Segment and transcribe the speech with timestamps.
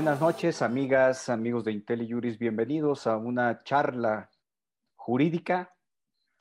[0.00, 2.38] Buenas noches, amigas, amigos de IntelliJuris.
[2.38, 4.30] Bienvenidos a una charla
[4.96, 5.76] jurídica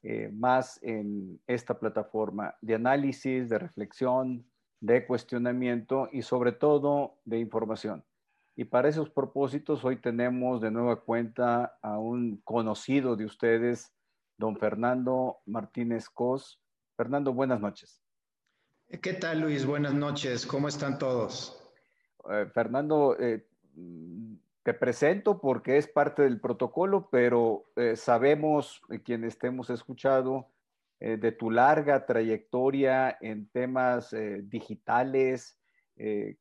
[0.02, 4.50] eh, más en esta plataforma de análisis, de reflexión,
[4.80, 8.06] de cuestionamiento y sobre todo de información.
[8.56, 13.94] Y para esos propósitos hoy tenemos de nueva cuenta a un conocido de ustedes,
[14.38, 16.62] don Fernando Martínez Cos.
[16.96, 18.02] Fernando, buenas noches.
[19.02, 19.66] ¿Qué tal, Luis?
[19.66, 20.46] Buenas noches.
[20.46, 21.58] ¿Cómo están todos?
[22.30, 23.49] Eh, Fernando, eh,
[24.64, 30.48] te presento porque es parte del protocolo, pero eh, sabemos, quienes te hemos escuchado,
[31.02, 35.58] de tu larga trayectoria en temas digitales,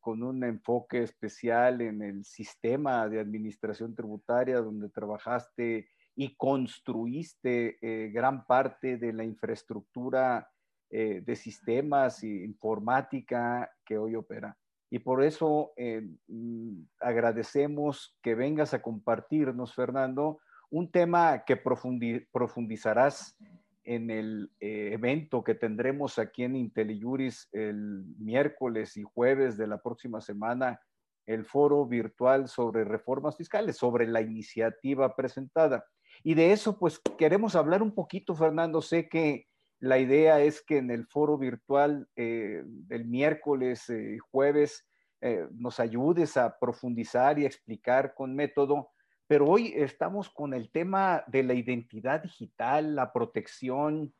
[0.01, 7.79] con un enfoque especial en el sistema de administración tributaria, donde trabajaste y construiste
[8.13, 10.51] gran parte de la infraestructura
[10.91, 14.59] de sistemas e informática que hoy opera.
[14.91, 23.37] Y por eso eh, mm, agradecemos que vengas a compartirnos, Fernando, un tema que profundizarás
[23.85, 29.81] en el eh, evento que tendremos aquí en IntelliJuris el miércoles y jueves de la
[29.81, 30.79] próxima semana,
[31.25, 35.85] el foro virtual sobre reformas fiscales, sobre la iniciativa presentada.
[36.23, 38.83] Y de eso, pues queremos hablar un poquito, Fernando.
[38.83, 39.47] Sé que
[39.81, 44.87] la idea es que en el foro virtual eh, del miércoles eh, jueves
[45.21, 48.91] eh, nos ayudes a profundizar y explicar con método,
[49.27, 54.13] pero hoy estamos con el tema de la identidad digital, la protección,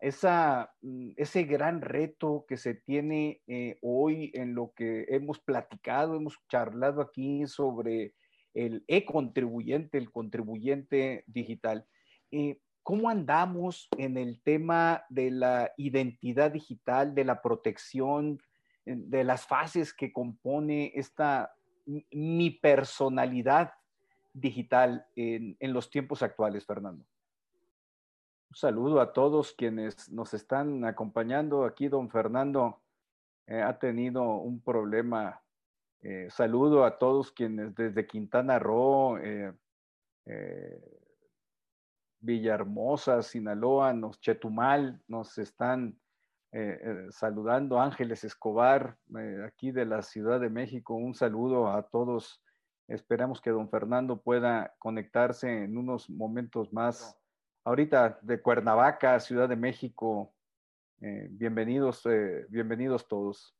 [0.00, 3.42] esa, mm, ese gran reto que se tiene
[3.82, 8.14] hoy en lo que hemos platicado, hemos charlado aquí sobre
[8.54, 11.86] el e-contribuyente, el contribuyente digital.
[12.82, 18.40] ¿Cómo andamos en el tema de la identidad digital, de la protección,
[18.84, 21.54] de las fases que compone esta
[21.86, 23.72] mi personalidad
[24.32, 27.04] digital en, los tiempos actuales, Fernando?
[28.50, 31.64] Un saludo a todos quienes nos están acompañando.
[31.64, 32.80] Aquí don Fernando
[33.46, 35.40] eh, ha tenido un problema.
[36.02, 39.52] Eh, saludo a todos quienes desde Quintana Roo, eh,
[42.22, 45.98] Villahermosa, Sinaloa, nos, Chetumal, nos están
[46.52, 47.80] eh, eh, saludando.
[47.80, 52.40] Ángeles Escobar, eh, aquí de la Ciudad de México, un saludo a todos.
[52.88, 57.18] Esperamos que don Fernando pueda conectarse en unos momentos más.
[57.64, 60.34] Ahorita de Cuernavaca, Ciudad de México,
[60.98, 62.02] bienvenidos,
[62.48, 63.56] bienvenidos todos.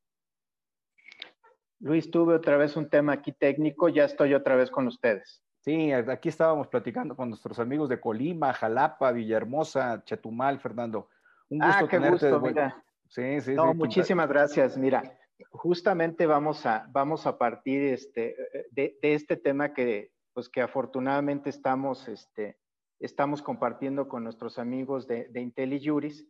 [1.78, 5.41] Luis, tuve otra vez un tema aquí técnico, ya estoy otra vez con ustedes.
[5.62, 11.08] Sí, aquí estábamos platicando con nuestros amigos de Colima, Jalapa, Villahermosa, Chetumal, Fernando.
[11.50, 12.84] Un ah, gusto ah, qué gusto, mira.
[13.08, 14.76] Sí, sí, no, muchísimas gracias.
[14.76, 15.16] Mira,
[15.50, 18.34] justamente vamos a, vamos a partir este,
[18.72, 22.58] de, este tema que, pues que afortunadamente estamos, este,
[22.98, 26.26] estamos compartiendo con nuestros amigos de, de IntelliJuris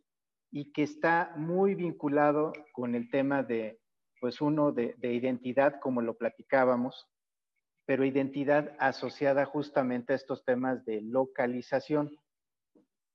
[0.51, 3.79] y que está muy vinculado con el tema de,
[4.21, 7.07] pues uno, de, de identidad, como lo platicábamos,
[7.85, 12.15] pero identidad asociada justamente a estos temas de localización.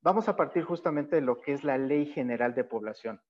[0.02, 3.20] Vamos a partir justamente de lo que es la Ley General de Población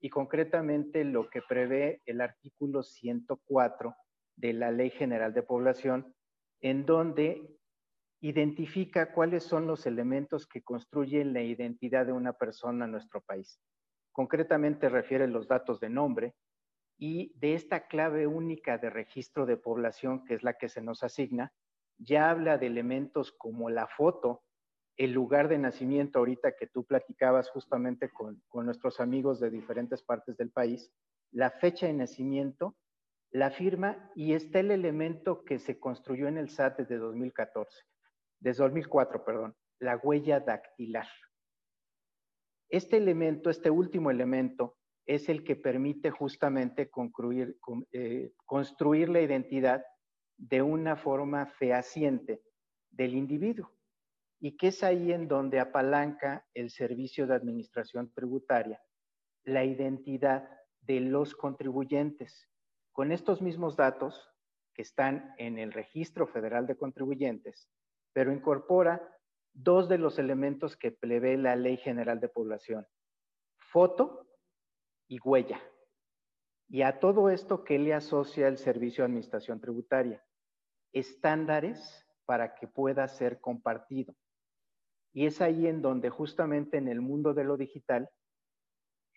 [0.00, 3.94] y concretamente lo que prevé el artículo 104
[4.36, 6.14] de la Ley General de Población,
[6.60, 7.56] en donde
[8.20, 13.60] identifica cuáles son los elementos que construyen la identidad de una persona en nuestro país.
[14.12, 16.34] Concretamente refiere los datos de nombre,
[16.98, 21.02] y de esta clave única de registro de población, que es la que se nos
[21.02, 21.52] asigna,
[21.98, 24.42] ya habla de elementos como la foto,
[24.96, 30.36] el lugar de nacimiento, ahorita que tú platicabas justamente con, nuestros amigos de diferentes partes
[30.36, 30.90] del país,
[31.32, 32.76] la fecha de nacimiento,
[33.30, 37.82] la firma y está el elemento que se construyó en el SAT desde 2014,
[38.40, 41.08] desde 2004, perdón, la huella dactilar.
[42.70, 46.90] Este elemento, este último elemento, es el que permite justamente
[47.92, 49.84] eh, construir la identidad
[50.36, 52.42] de una forma fehaciente
[52.90, 53.72] del individuo
[54.38, 58.80] y que es ahí en donde apalanca el servicio de administración tributaria
[59.44, 60.50] la identidad
[60.80, 62.48] de los contribuyentes.
[62.92, 64.28] Con estos mismos datos
[64.74, 67.70] que están en el Registro Federal de Contribuyentes,
[68.12, 69.16] pero incorpora
[69.54, 72.86] dos de los elementos que prevé la Ley General de Población.
[73.58, 74.25] Foto
[75.08, 75.60] y huella.
[76.68, 80.24] Y a todo esto, ¿qué le asocia el Servicio de Administración Tributaria?
[80.92, 84.14] Estándares para que pueda ser compartido.
[85.12, 88.10] Y es ahí en donde justamente en el mundo de lo digital,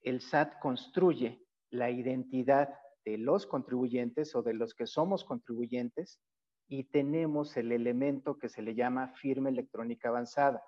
[0.04, 2.70] el SAT construye la identidad
[3.04, 6.22] de los contribuyentes o de los que somos contribuyentes
[6.68, 10.64] y tenemos el elemento que se le llama firma electrónica avanzada.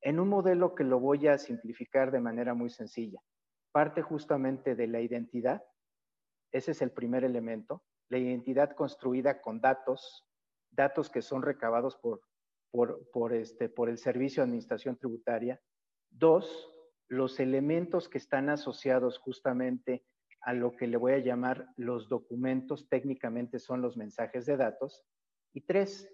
[0.00, 3.20] En un modelo que lo voy a simplificar de manera muy sencilla.
[3.72, 5.62] Parte justamente de la identidad,
[6.52, 10.26] ese es el primer elemento, la identidad construida con datos,
[10.70, 12.20] datos que son recabados por,
[13.12, 15.60] por, este, por el Servicio de Administración Tributaria.
[16.10, 16.70] Dos,
[17.08, 20.04] los elementos que están asociados justamente
[20.42, 25.04] a lo que le voy a llamar los documentos, técnicamente son los mensajes de datos.
[25.52, 26.12] Y tres,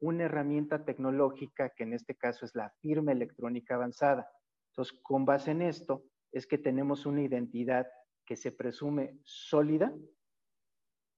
[0.00, 4.28] una herramienta tecnológica que en este caso es la firma electrónica avanzada.
[4.70, 7.86] Entonces, con base en esto, es que tenemos una identidad
[8.26, 9.94] que se presume sólida,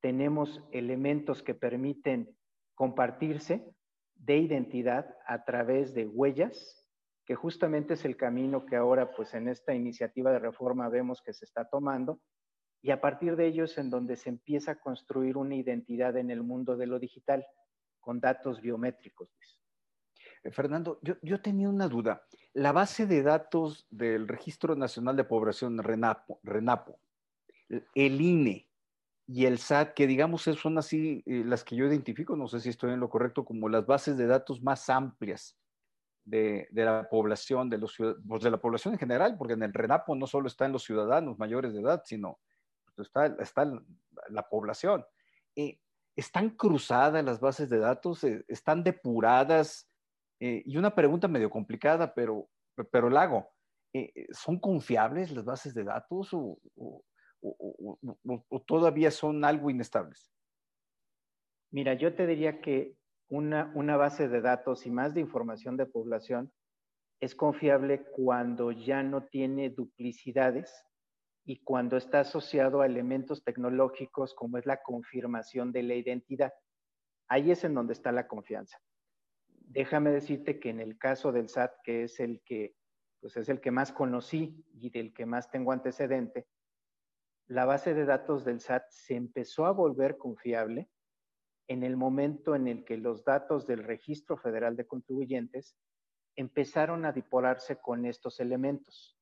[0.00, 2.36] tenemos elementos que permiten
[2.74, 3.66] compartirse
[4.14, 6.86] de identidad a través de huellas,
[7.24, 11.32] que justamente es el camino que ahora, pues en esta iniciativa de reforma vemos que
[11.32, 12.20] se está tomando,
[12.82, 16.30] y a partir de ello es en donde se empieza a construir una identidad en
[16.30, 17.44] el mundo de lo digital
[18.00, 19.30] con datos biométricos.
[20.44, 22.22] Eh, Fernando, yo, tenía una duda.
[22.56, 26.99] La base de datos del Registro Nacional de Población, RENAPO,
[27.94, 28.67] el INE
[29.26, 32.70] y el SAT, que digamos son así eh, las que yo identifico, no sé si
[32.70, 35.58] estoy en lo correcto, como las bases de datos más amplias
[36.25, 37.94] de, la población, de, los,
[38.26, 41.38] pues de la población en general, porque en el RENAPO no solo están los ciudadanos
[41.38, 42.41] mayores de edad, sino
[42.94, 43.70] pues, está, está
[44.31, 45.05] la población.
[45.56, 45.79] Eh,
[46.17, 48.25] ¿Están cruzadas las bases de datos?
[48.25, 49.91] Eh, ¿Están depuradas?
[50.40, 52.48] Eh, y una pregunta medio complicada, pero,
[52.90, 53.48] pero la hago.
[54.32, 56.58] ¿Son confiables las bases de datos o,
[57.40, 60.30] o, todavía son algo inestables?
[61.70, 62.96] Mira, yo te diría que
[63.28, 66.52] una, una base de datos y más de información de población
[67.20, 70.84] es confiable cuando ya no tiene duplicidades
[71.44, 76.52] y cuando está asociado a elementos tecnológicos como es la confirmación de la identidad.
[77.28, 78.78] Ahí es en donde está la confianza.
[79.66, 82.76] Déjame decirte que en el caso del SAT, que es el que,
[83.20, 86.46] pues es el que más conocí y del que más tengo antecedente,
[87.48, 90.88] la base de datos del SAT se empezó a volver confiable
[91.68, 95.76] en el momento en el que los datos del Registro Federal de Contribuyentes
[96.36, 99.19] empezaron a dipolarse con estos elementos.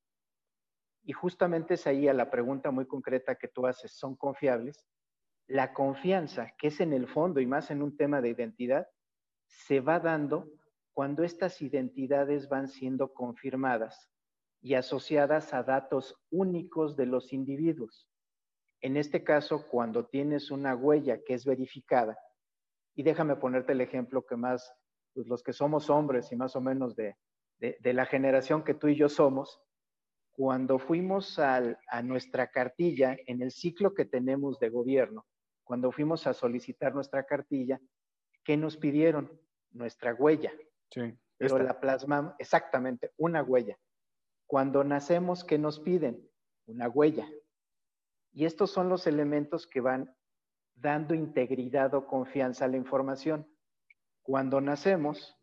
[1.03, 4.87] Y justamente es ahí a la pregunta muy concreta que tú haces, ¿son confiables?
[5.47, 8.87] La confianza, que es en el fondo y más en un tema de identidad,
[9.47, 10.49] se va dando
[10.93, 14.09] cuando estas identidades van siendo confirmadas
[14.61, 18.07] y asociadas a datos únicos de los individuos.
[18.81, 22.17] En este caso, cuando tienes una huella que es verificada,
[22.95, 24.73] y déjame ponerte el ejemplo que más,
[25.13, 27.15] pues los que somos hombres y más o menos de,
[27.57, 29.59] de la generación que tú y yo somos,
[30.31, 35.25] cuando fuimos a nuestra cartilla, en el ciclo que tenemos de gobierno,
[35.63, 37.79] cuando fuimos a solicitar nuestra cartilla,
[38.45, 39.29] ¿qué nos pidieron?
[39.71, 40.53] Nuestra huella.
[40.91, 41.17] Sí.
[41.37, 43.77] Pero la plasmamos, exactamente, una huella.
[44.47, 46.29] Cuando nacemos, ¿qué nos piden?
[46.67, 47.27] Una huella.
[48.31, 50.15] Y estos son los elementos que van
[50.75, 53.49] dando integridad o confianza a la información.
[54.21, 55.37] Cuando nacemos,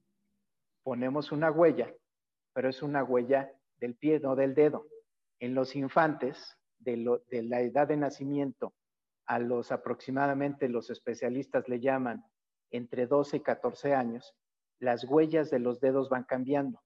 [0.82, 1.92] ponemos una huella,
[2.54, 4.86] pero es una huella del pie, no del dedo.
[5.40, 8.74] En los infantes, de, de la edad de nacimiento
[9.26, 12.24] a los aproximadamente, los especialistas le llaman
[12.72, 14.34] entre 12 y 14 años,
[14.80, 16.82] las huellas de los dedos van cambiando.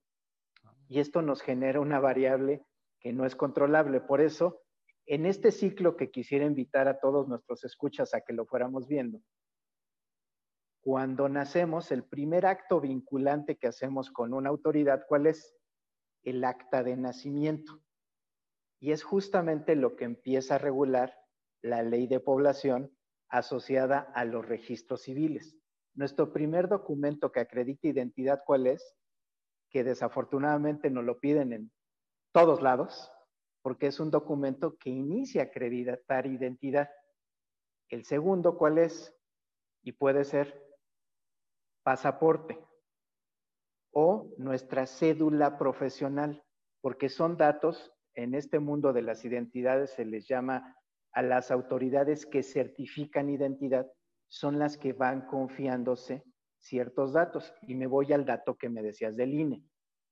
[0.88, 2.64] Y esto nos genera una variable
[3.00, 4.00] que no es controlable.
[4.00, 4.60] Por eso,
[5.06, 9.20] en este ciclo que quisiera invitar a todos nuestros escuchas a que lo fuéramos viendo,
[10.82, 15.56] cuando nacemos, el primer acto vinculante que hacemos con una autoridad, ¿cuál es?
[16.26, 17.80] el acta de nacimiento.
[18.80, 21.16] Y es justamente lo que empieza a regular
[21.62, 22.92] la ley de población
[23.28, 25.55] asociada a los registros civiles.
[25.96, 28.94] Nuestro primer documento que acredita identidad, ¿cuál es?
[29.70, 31.72] Que desafortunadamente nos lo piden en
[32.32, 33.10] todos lados,
[33.62, 36.90] porque es un documento que inicia a acreditar identidad.
[37.88, 39.16] El segundo, ¿cuál es?
[39.82, 40.62] Y puede ser
[41.82, 42.58] pasaporte
[43.92, 46.44] o nuestra cédula profesional,
[46.82, 50.76] porque son datos, en este mundo de las identidades se les llama
[51.12, 53.90] a las autoridades que certifican identidad,
[54.28, 56.24] son las que van confiándose
[56.58, 57.54] ciertos datos.
[57.62, 59.62] Y me voy al dato que me decías del INE.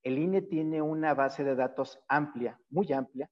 [0.02, 3.30] El INE tiene una base de datos amplia, muy amplia,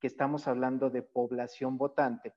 [0.00, 2.34] que estamos hablando de población votante,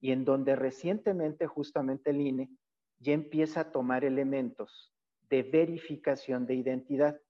[0.00, 2.50] y en donde recientemente justamente el INE
[2.98, 4.94] ya empieza a tomar elementos
[5.28, 7.20] de verificación de identidad.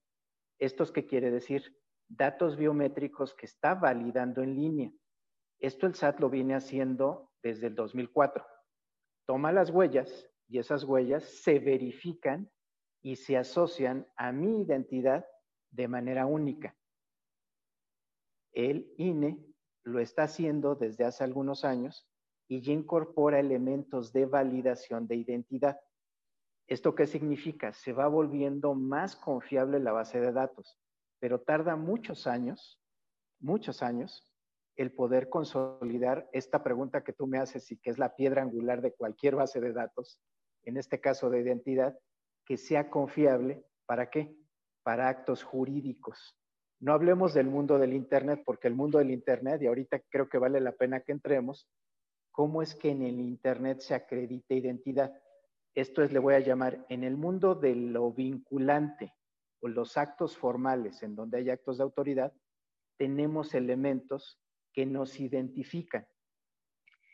[0.59, 1.76] ¿Esto qué quiere decir?
[2.09, 4.92] Datos biométricos que está validando en línea.
[5.59, 8.45] Esto el SAT lo viene haciendo desde el 2004.
[9.26, 12.50] Toma las huellas y esas huellas se verifican
[13.02, 15.26] y se asocian a mi identidad
[15.71, 16.76] de manera única.
[18.52, 19.45] El INE
[19.85, 22.09] lo está haciendo desde hace algunos años
[22.49, 25.78] y ya incorpora elementos de validación de identidad.
[26.66, 27.73] ¿Esto qué significa?
[27.73, 30.78] Se va volviendo más confiable la base de datos,
[31.21, 32.80] pero tarda muchos años,
[33.38, 34.33] muchos años,
[34.76, 38.83] el poder consolidar esta pregunta que tú me haces y que es la piedra angular
[38.83, 40.21] de cualquier base de datos,
[40.64, 41.99] en este caso de identidad,
[42.45, 43.64] que sea confiable.
[43.87, 44.37] ¿Para qué?
[44.83, 46.38] Para actos jurídicos.
[46.78, 50.38] No hablemos del mundo del Internet, porque el mundo del Internet, y ahorita creo que
[50.38, 51.68] vale la pena que entremos,
[52.30, 55.18] ¿cómo es que en el Internet se acredita identidad?
[55.75, 59.14] Esto es, le voy a llamar, en el mundo de lo vinculante
[59.61, 62.33] o los actos formales, en donde hay actos de autoridad,
[62.99, 64.38] tenemos elementos
[64.76, 66.06] que nos identifican.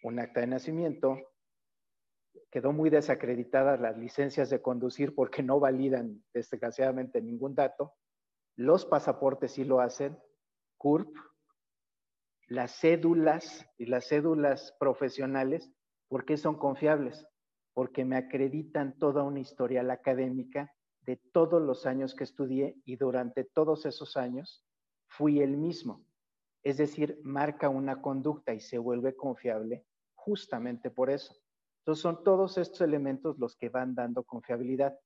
[0.02, 1.16] Un acta de nacimiento,
[2.50, 7.95] quedó muy desacreditadas las licencias de conducir porque no validan desgraciadamente ningún dato.
[8.57, 10.19] Los pasaportes sí lo hacen,
[10.76, 11.16] CURP,
[12.49, 15.73] las cédulas y las cédulas profesionales,
[16.09, 17.28] ¿por qué son confiables?
[17.75, 23.45] Porque me acreditan toda una historial académica de todos los años que estudié y durante
[23.45, 24.66] todos esos años
[25.07, 26.04] fui el mismo.
[26.62, 31.35] Es decir, marca una conducta y se vuelve confiable justamente por eso.
[31.81, 34.99] Entonces son todos estos elementos los que van dando confiabilidad.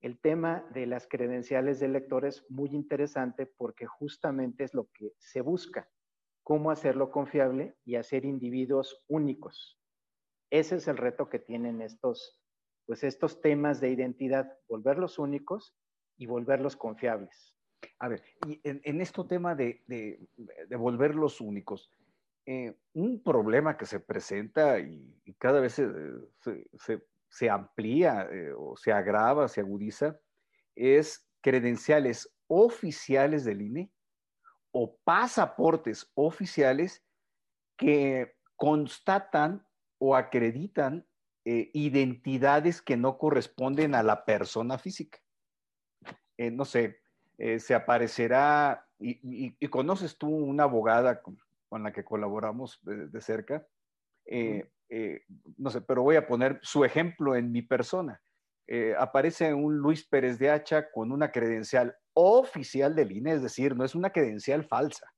[0.00, 5.12] El tema de las credenciales de lector es muy interesante porque justamente es lo que
[5.18, 5.88] se busca
[6.44, 9.80] cómo hacerlo confiable y hacer individuos únicos.
[10.50, 12.38] Ese es el reto que tienen estos,
[12.86, 15.74] pues estos temas de identidad, volverlos únicos
[16.16, 17.53] y volverlos confiables.
[17.98, 20.20] A ver, y en, en este tema de, de,
[20.68, 21.90] de volverlos únicos,
[22.46, 25.88] eh, un problema que se presenta y, cada vez se,
[26.78, 30.18] se, se amplía eh, o se agrava, se agudiza,
[30.74, 33.90] es credenciales oficiales del INE
[34.70, 37.04] o pasaportes oficiales
[37.76, 39.66] que constatan
[39.98, 41.06] o acreditan
[41.44, 45.18] eh, identidades que no corresponden a la persona física.
[46.36, 47.00] Eh, no sé,
[47.38, 51.38] eh, se aparecerá, y, conoces tú una abogada con,
[51.82, 53.66] la que colaboramos de, cerca,
[55.56, 58.22] no sé, pero voy a poner su ejemplo en mi persona.
[58.98, 63.84] aparece un Luis Pérez de Hacha con una credencial oficial del INE, es decir, no
[63.84, 65.12] es una credencial falsa.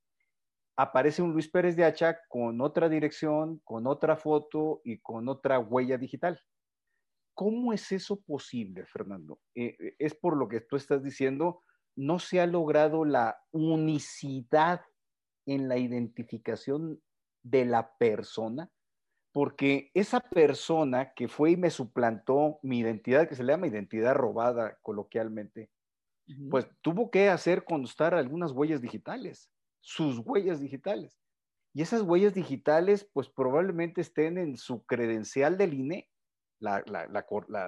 [0.77, 5.59] Aparece un Luis Pérez de Hacha con otra dirección, con otra foto y con otra
[5.59, 6.41] huella digital.
[7.35, 9.39] ¿Cómo es eso posible, Fernando?
[9.55, 11.63] Eh, eh, es por lo que tú estás diciendo,
[11.97, 14.83] no se ha logrado la unicidad
[15.47, 17.01] en la identificación
[17.43, 18.71] de la persona,
[19.33, 24.15] porque esa persona que fue y me suplantó mi identidad, que se le llama identidad
[24.15, 25.71] robada coloquialmente,
[26.51, 29.51] pues tuvo que hacer constar algunas huellas digitales,
[29.81, 31.21] sus huellas digitales.
[31.73, 36.11] Y esas huellas digitales, pues probablemente estén en su credencial del INE,
[36.59, 36.83] la,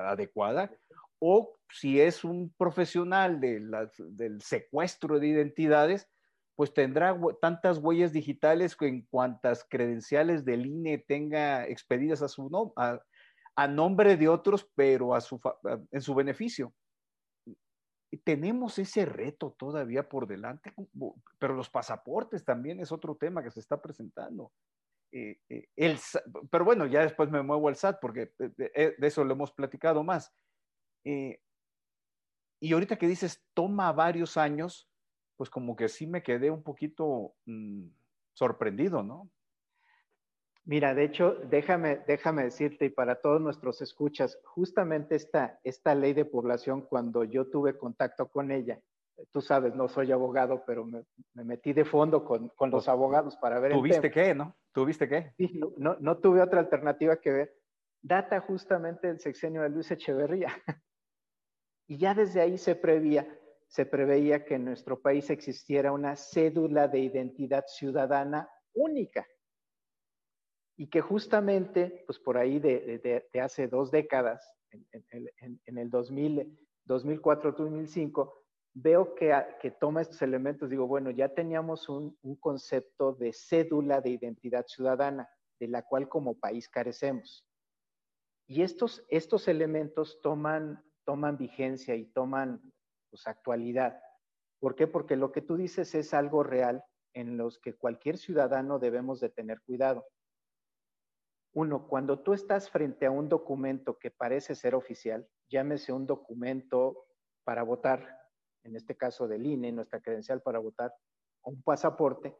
[0.08, 0.72] adecuada,
[1.18, 6.08] o si es un profesional del secuestro de identidades,
[6.56, 12.74] pues tendrá tantas huellas digitales en cuantas credenciales del INE tenga expedidas a su nombre,
[13.54, 15.40] a, nombre de otros, pero a su,
[15.92, 16.72] en su beneficio
[18.24, 20.72] tenemos ese reto todavía por delante,
[21.38, 24.52] pero los pasaportes también es otro tema que se está presentando.
[25.12, 25.98] Eh, eh, el,
[26.50, 30.32] pero bueno, ya después me muevo al SAT porque de, eso lo hemos platicado más.
[31.04, 31.40] Eh,
[32.60, 34.88] y ahorita que dices, toma varios años,
[35.36, 37.86] pues como que sí me quedé un poquito mm,
[38.34, 39.30] sorprendido, ¿no?
[40.64, 46.12] Mira, de hecho, déjame, déjame decirte y para todos nuestros escuchas, justamente esta, esta ley
[46.12, 48.78] de población, cuando yo tuve contacto con ella,
[49.32, 53.36] tú sabes, no soy abogado, pero me, metí de fondo con, con los pues, abogados
[53.36, 53.72] para ver.
[53.72, 54.54] ¿Tuviste qué, no?
[54.72, 55.32] ¿Tuviste qué?
[55.36, 57.56] Sí, no, no, tuve otra alternativa que ver.
[58.00, 60.52] Data justamente del sexenio de Luis Echeverría.
[61.88, 63.26] Y ya desde ahí se prevía,
[63.66, 69.26] se preveía que en nuestro país existiera una cédula de identidad ciudadana única
[70.76, 78.32] y que justamente, pues por ahí de, hace dos décadas, en, el 2000, 2004-2005,
[78.74, 84.10] veo que, que, toma estos elementos, digo, bueno, ya teníamos un, concepto de cédula de
[84.10, 85.28] identidad ciudadana,
[85.58, 87.44] de la cual como país carecemos.
[88.46, 92.60] Y estos, estos elementos toman, toman vigencia y toman
[93.08, 93.98] pues, actualidad.
[94.60, 94.86] ¿Por qué?
[94.86, 96.84] Porque lo que tú dices es algo real
[97.14, 100.04] en los que cualquier ciudadano debemos de tener cuidado
[101.54, 107.06] Uno, cuando tú estás frente a un documento que parece ser oficial, llámese un documento
[107.42, 108.06] para votar,
[108.62, 110.92] en este caso del INE, nuestra credencial para votar,
[111.40, 112.36] o un pasaporte,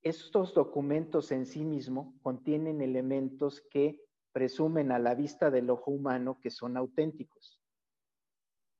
[0.00, 4.00] estos documentos en sí mismo contienen elementos que
[4.32, 7.59] presumen a la vista del ojo humano que son auténticos.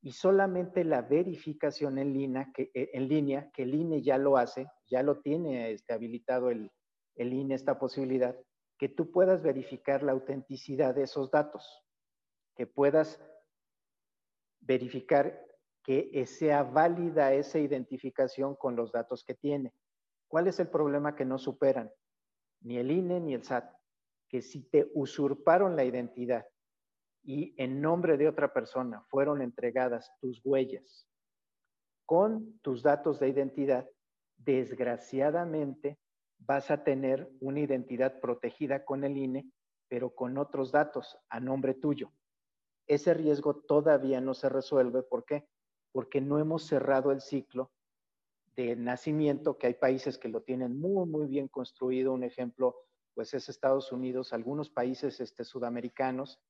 [0.03, 4.37] Y solamente la verificación en línea, que, eh, en línea, que el INE ya lo
[4.37, 6.71] hace, ya lo tiene este, habilitado el,
[7.17, 8.37] el INE esta posibilidad,
[8.79, 11.85] que tú puedas verificar la autenticidad de esos datos,
[12.57, 13.21] que puedas
[14.61, 15.47] verificar
[15.83, 19.75] que sea válida esa identificación con los datos que tiene.
[20.29, 21.91] ¿Cuál es el problema que no superan?
[22.61, 23.75] Ni el INE ni el SAT.
[24.29, 26.47] Que si te usurparon la identidad
[27.23, 31.11] y en nombre de otra persona fueron entregadas tus huellas
[32.11, 33.89] con tus datos de identidad,
[34.37, 35.97] desgraciadamente
[36.39, 39.49] vas a tener una identidad protegida con el INE,
[39.87, 42.11] pero con otros datos a nombre tuyo.
[42.89, 45.05] Ese riesgo todavía no se resuelve.
[45.05, 45.47] ¿Por qué?
[45.93, 47.71] Porque no hemos cerrado el ciclo
[48.57, 52.13] de nacimiento, que hay países que lo tienen muy, muy bien construido.
[52.13, 52.75] Un ejemplo,
[53.15, 56.41] pues es Estados Unidos, algunos países este, sudamericanos,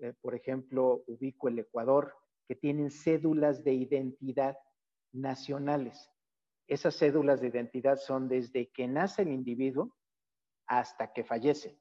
[0.00, 2.14] eh, por ejemplo, ubico el Ecuador,
[2.46, 4.56] que tienen cédulas de identidad
[5.12, 6.10] nacionales.
[6.66, 9.96] Esas cédulas de identidad son desde que nace el individuo
[10.66, 11.78] hasta que fallece.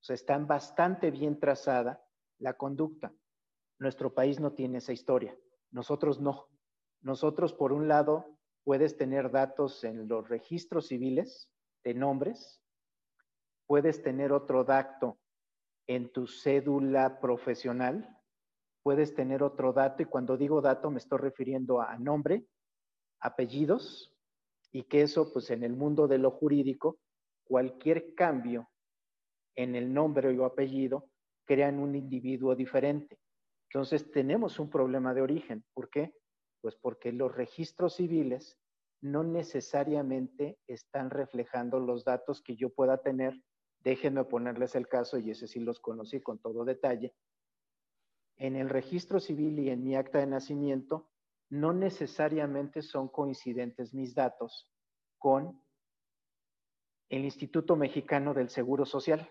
[0.00, 2.04] O sea, están bastante bien trazada
[2.38, 3.14] la conducta.
[3.78, 5.36] Nuestro país no tiene esa historia.
[5.70, 6.48] Nosotros no.
[7.00, 11.50] Nosotros, por un lado, puedes tener datos en los registros civiles
[11.84, 12.60] de nombres,
[13.66, 15.18] puedes tener otro dato
[15.86, 18.18] en tu cédula profesional,
[18.82, 22.46] puedes tener otro dato y cuando digo dato me estoy refiriendo a nombre,
[23.20, 24.12] apellidos,
[24.72, 26.98] y que eso, pues en el mundo de lo jurídico,
[27.44, 28.70] cualquier cambio
[29.54, 31.10] en el nombre o apellido
[31.44, 33.18] crean un individuo diferente.
[33.68, 35.64] Entonces tenemos un problema de origen.
[35.74, 36.14] ¿Por qué?
[36.60, 38.58] Pues porque los registros civiles
[39.02, 43.34] no necesariamente están reflejando los datos que yo pueda tener.
[43.82, 47.14] Déjenme ponerles el caso, y ese sí los conocí con todo detalle.
[48.36, 51.10] En el registro civil y en mi acta de nacimiento
[51.50, 54.70] no necesariamente son coincidentes mis datos
[55.18, 55.62] con
[57.08, 59.30] el Instituto Mexicano del Seguro Social.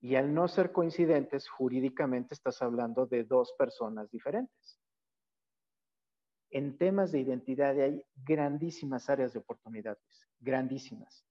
[0.00, 4.80] Y al no ser coincidentes, jurídicamente estás hablando de dos personas diferentes.
[6.50, 11.26] En temas de identidad hay grandísimas áreas de oportunidades, grandísimas.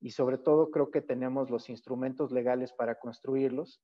[0.00, 3.82] Y sobre todo creo que tenemos los instrumentos legales para construirlos,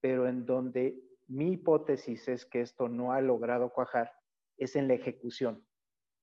[0.00, 4.12] pero en donde mi hipótesis es que esto no ha logrado cuajar
[4.56, 5.66] es en la ejecución.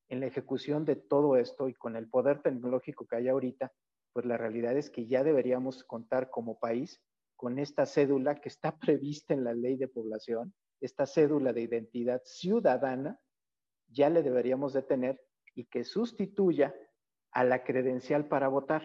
[0.10, 3.72] En la ejecución de todo esto y con el poder tecnológico que hay ahorita,
[4.12, 7.02] pues la realidad es que ya deberíamos contar como país
[7.36, 12.22] con esta cédula que está prevista en la ley de población, esta cédula de identidad
[12.26, 13.20] ciudadana,
[13.88, 15.22] ya le deberíamos de tener
[15.56, 16.76] y que sustituya
[17.32, 18.84] a la credencial para votar,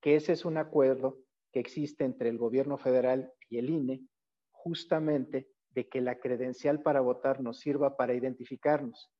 [0.00, 1.18] que ese es un acuerdo
[1.52, 4.02] que existe entre el gobierno federal y el INE,
[4.50, 9.10] justamente de que la credencial para votar nos sirva para identificarnos,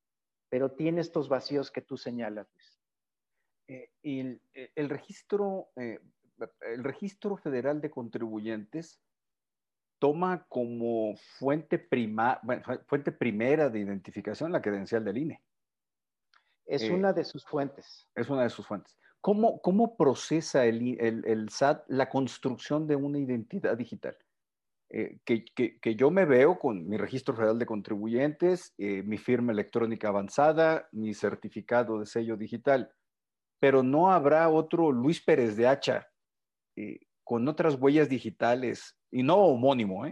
[0.49, 2.49] pero tiene estos vacíos que tú señalas.
[3.69, 6.01] Eh, el, eh, el, registro, eh,
[6.63, 9.01] el registro federal de contribuyentes
[10.01, 12.41] toma como fuente, prima,
[12.87, 15.43] fuente primera de identificación la credencial del INE.
[16.65, 18.09] Es una de sus fuentes.
[18.15, 18.97] Es una de sus fuentes.
[19.21, 24.17] ¿Cómo, cómo procesa el, el, el SAT la construcción de una identidad digital?
[24.93, 30.09] Eh, que, yo me veo con mi registro federal de contribuyentes, eh, mi firma electrónica
[30.09, 32.93] avanzada, mi certificado de sello digital,
[33.61, 36.09] pero no habrá otro Luis Pérez de Hacha
[36.75, 40.05] eh, con otras huellas digitales, y no homónimo,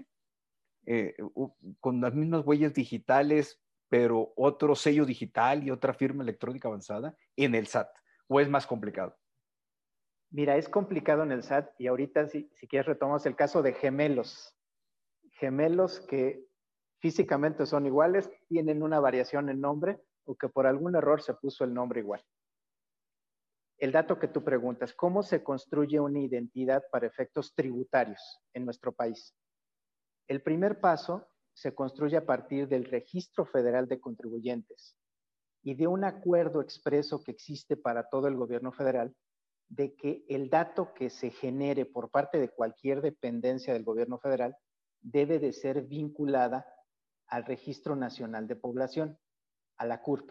[1.81, 7.57] con las mismas huellas digitales, pero otro sello digital y otra firma electrónica avanzada en
[7.57, 7.89] el SAT,
[8.29, 9.17] o es más complicado.
[10.31, 13.73] Mira, es complicado en el SAT y ahorita si, si quieres retomamos el caso de
[13.73, 14.55] gemelos
[15.39, 16.45] gemelos que
[17.01, 21.65] físicamente son iguales, tienen una variación en nombre o que por algún error se puso
[21.65, 22.23] el nombre igual.
[23.79, 28.93] El dato que tú preguntas, ¿cómo se construye una identidad para efectos tributarios en nuestro
[28.93, 29.33] país?
[30.27, 34.98] El primer paso se construye a partir del Registro Federal de Contribuyentes
[35.69, 39.15] y de un acuerdo expreso que existe para todo el gobierno federal
[39.69, 44.57] de que el dato que se genere por parte de cualquier dependencia del gobierno federal
[45.03, 46.67] debe de ser vinculada
[47.27, 49.19] al Registro Nacional de Población,
[49.77, 50.31] a la CURP.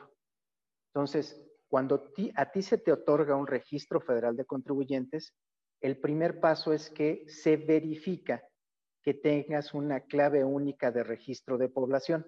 [0.88, 5.36] Entonces, cuando a ti se te otorga un registro federal de contribuyentes,
[5.82, 8.43] el primer paso es que se verifica
[9.04, 12.26] que tengas una clave única de registro de población.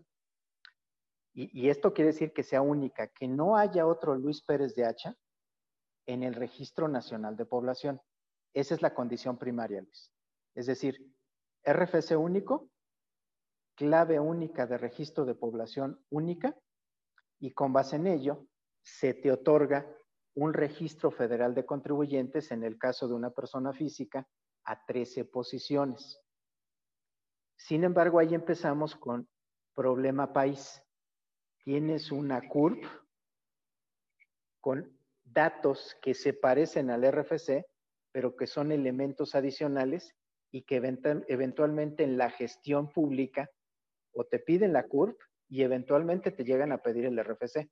[1.33, 5.15] Y, esto quiere decir que sea única, que no haya otro Luis Pérez de Hacha
[6.05, 8.01] en el Registro Nacional de Población.
[8.53, 10.11] Esa es la condición primaria, Luis.
[10.55, 11.13] Es decir,
[11.63, 12.69] RFC único,
[13.75, 16.57] clave única de registro de población única,
[17.39, 18.47] y con base en ello
[18.81, 19.87] se te otorga
[20.35, 24.27] un registro federal de contribuyentes en el caso de una persona física
[24.65, 26.21] a 13 posiciones.
[27.57, 29.27] Sin embargo, ahí empezamos con
[29.75, 30.81] problema país.
[31.69, 32.83] Tienes una CURP
[34.59, 34.91] con
[35.23, 37.63] datos que se parecen al RFC,
[38.11, 40.15] pero que son elementos adicionales
[40.49, 40.77] y que
[41.27, 43.51] eventualmente en la gestión pública
[44.13, 47.69] o te piden la CURP y eventualmente te llegan a pedir el RFC.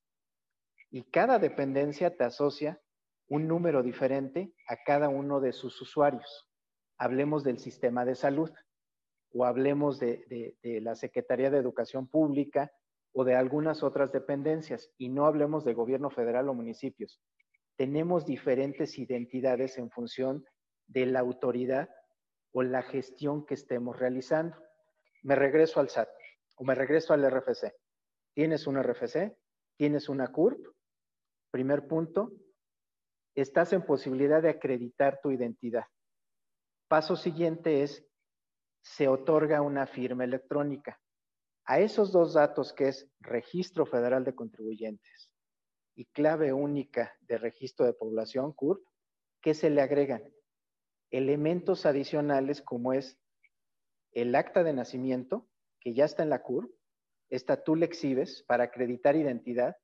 [0.92, 2.80] Y cada dependencia te asocia
[3.28, 6.48] un número diferente a cada uno de sus usuarios.
[7.00, 8.52] Hablemos del sistema de salud
[9.34, 12.72] o hablemos de, la Secretaría de Educación Pública
[13.20, 17.20] o de algunas otras dependencias y no hablemos de gobierno federal o municipios.
[17.76, 20.46] Tenemos diferentes identidades en función
[20.86, 21.90] de la autoridad
[22.52, 24.56] o la gestión que estemos realizando.
[25.24, 26.08] Me regreso al SAT
[26.58, 27.74] o me regreso al RFC.
[28.36, 29.36] Tienes un RFC,
[29.78, 30.68] tienes una CURP.
[31.50, 32.34] Primer punto,
[33.34, 35.86] estás en posibilidad de acreditar tu identidad.
[36.88, 38.08] Paso siguiente es,
[38.84, 41.00] se otorga una firma electrónica.
[41.70, 45.34] A esos dos datos que es Registro Federal de Contribuyentes
[45.96, 48.82] y clave única de registro de población, CURP,
[49.42, 50.24] ¿qué se le agregan?
[51.12, 53.20] Elementos adicionales como es
[54.14, 55.50] el acta de nacimiento,
[55.82, 56.72] que ya está en la CURP,
[57.30, 59.76] esta tú le exhibes para acreditar identidad,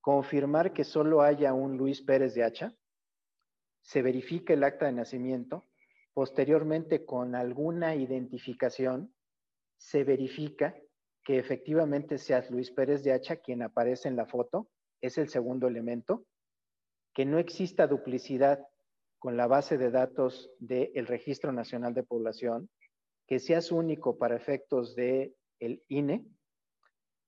[0.00, 2.72] confirmar que solo haya un Luis Pérez de Hacha,
[3.80, 5.66] se verifica el acta de nacimiento,
[6.14, 9.12] posteriormente con alguna identificación
[9.76, 10.76] se verifica
[11.24, 14.68] que efectivamente seas Luis Pérez de Hacha quien aparece en la foto,
[15.00, 16.24] es el segundo elemento,
[17.14, 18.66] que no exista duplicidad
[19.18, 22.70] con la base de datos del Registro Nacional de Población,
[23.26, 26.26] que seas único para efectos de el INE,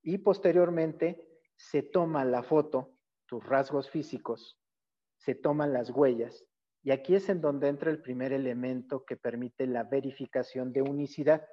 [0.03, 2.95] y posteriormente se toma la foto,
[3.27, 4.59] tus rasgos físicos,
[5.17, 6.45] se toman las huellas,
[6.83, 11.47] y aquí es en donde entra el primer elemento que permite la verificación de unicidad.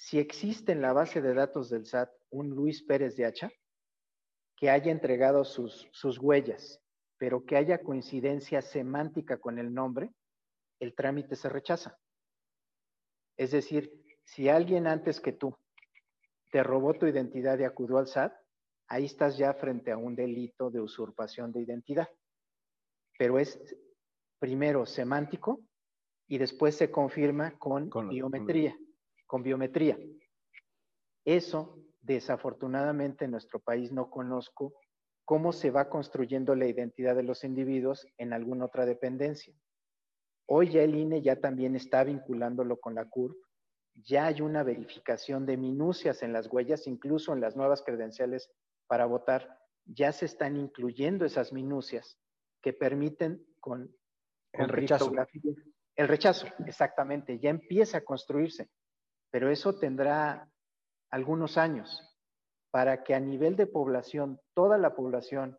[0.00, 3.50] Si existe en la base de datos del SAT un Luis Pérez de Hacha,
[4.56, 6.80] que haya entregado sus, sus huellas,
[7.18, 10.10] pero que haya coincidencia semántica con el nombre,
[10.80, 11.98] el trámite se rechaza.
[13.36, 13.92] Es decir,
[14.24, 15.54] si alguien antes que tú
[16.50, 18.32] te robó tu identidad y acudió al SAT,
[18.88, 22.08] ahí estás ya frente a un delito de usurpación de identidad.
[23.18, 23.60] Pero es
[24.38, 25.60] primero semántico
[26.26, 28.89] y después se confirma con, biometría, con
[29.38, 29.98] biometría.
[31.24, 34.74] Eso, desafortunadamente, en nuestro país no conozco
[35.24, 39.54] cómo se va construyendo la identidad de los individuos en alguna otra dependencia.
[40.46, 43.36] Hoy ya el INE ya también está vinculándolo con la CURP
[43.94, 48.50] ya hay una verificación de minucias en las huellas, incluso en las nuevas credenciales
[48.86, 52.18] para votar, ya se están incluyendo esas minucias
[52.62, 53.94] que permiten con,
[54.52, 55.12] el rechazo.
[55.96, 58.70] El rechazo, exactamente, ya empieza a construirse,
[59.30, 60.50] pero eso tendrá
[61.10, 62.06] algunos años
[62.70, 65.58] para que a nivel de población, toda la población,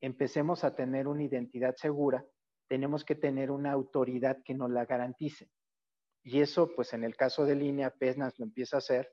[0.00, 2.24] empecemos a tener una identidad segura,
[2.68, 5.50] tenemos que tener una autoridad que nos la garantice.
[6.22, 9.10] Y eso, pues en el caso de línea, apenas lo empieza a hacer.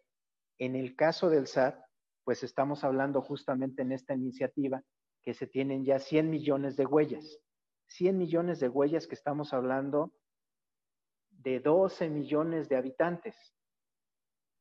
[0.57, 1.79] En el caso del SAT,
[2.23, 4.81] pues estamos hablando justamente en esta iniciativa
[5.21, 7.39] que se tienen ya 100 millones de huellas.
[7.87, 10.11] 100 millones de huellas que estamos hablando
[11.29, 13.54] de 12 millones de habitantes.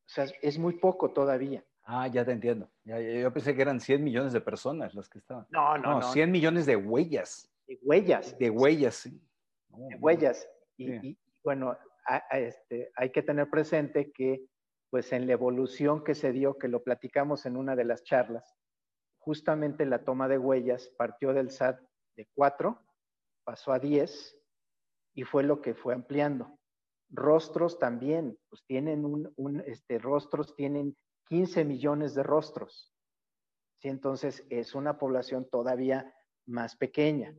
[0.06, 1.64] O sea, es muy poco todavía.
[1.84, 2.70] Ah, ya te entiendo.
[2.84, 5.46] yo pensé que eran 100 millones de personas las que estaban.
[5.50, 6.12] No, no, no.
[6.12, 7.50] 100 millones de huellas.
[7.66, 8.38] De huellas.
[8.38, 9.20] De huellas, sí.
[9.68, 10.48] de huellas.
[10.76, 11.76] y, bueno,
[12.30, 14.46] este, hay que tener presente que
[14.90, 18.54] pues en la evolución que se dio, que lo platicamos en una de las charlas,
[19.18, 21.80] justamente la toma de huellas partió del SAT
[22.16, 22.80] de 4,
[23.42, 24.38] pasó a 10
[25.14, 26.58] y fue lo que fue ampliando.
[27.10, 30.96] Rostros también, pues tienen un, este, rostros tienen
[31.28, 32.92] 15 millones de rostros.
[33.78, 33.88] ¿sí?
[33.88, 36.14] Entonces es una población todavía
[36.46, 37.34] más pequeña.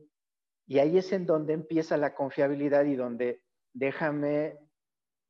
[0.66, 4.58] Y ahí es en donde empieza la confiabilidad y donde déjame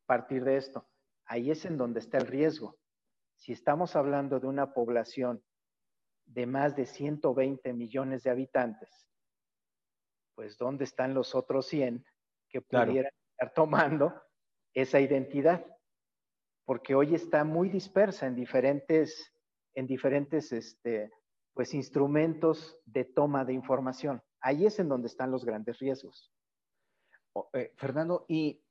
[0.06, 0.88] partir de esto.
[1.26, 2.78] Ahí es en donde está el riesgo.
[3.36, 5.42] Si estamos hablando de una población
[6.24, 9.06] de más de 120 millones de habitantes,
[10.34, 12.04] pues ¿dónde están los otros 100
[12.48, 14.14] que pudieran estar tomando
[14.76, 15.64] esa identidad,
[16.66, 19.32] porque hoy está muy dispersa en diferentes,
[19.74, 21.10] en diferentes este,
[21.54, 24.22] pues, instrumentos de toma de información.
[24.40, 26.30] Ahí es en donde están los grandes riesgos.
[27.54, 28.62] Eh, Fernando, y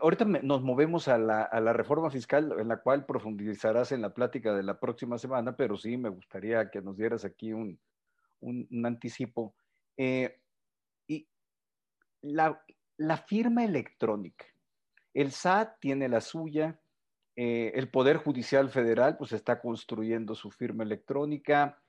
[0.00, 4.14] ahorita nos movemos a la, a la, reforma fiscal, en la cual profundizarás en la
[4.14, 7.80] plática de la próxima semana, pero sí me gustaría que nos dieras aquí un,
[8.40, 9.56] un, anticipo.
[9.96, 10.40] Eh,
[11.08, 11.28] y
[12.22, 12.62] la,
[12.96, 14.46] la, firma electrónica.
[15.14, 16.80] El SAT tiene la suya,
[17.36, 21.82] eh, el Poder Judicial Federal pues está construyendo su firma electrónica.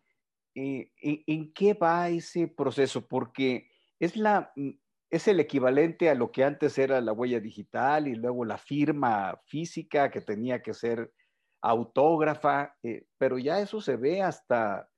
[0.56, 3.08] Eh, ¿En qué va ese proceso?
[3.08, 4.54] Porque es la
[5.12, 9.38] es el equivalente a lo que antes era la huella digital y luego la firma
[9.46, 11.12] física que tenía que ser
[11.62, 14.90] autógrafa, eh, pero ya eso se ve hasta,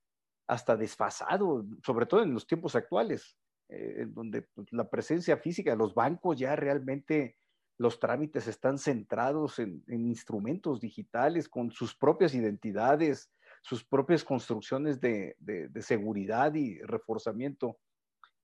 [0.48, 3.36] hasta desfasado, sobre todo en los tiempos actuales,
[3.70, 7.36] eh, donde pues, la presencia física de los bancos ya realmente
[7.78, 13.32] los trámites están centrados en, instrumentos digitales con sus propias identidades,
[13.62, 15.36] sus propias construcciones de,
[15.82, 17.80] seguridad y reforzamiento.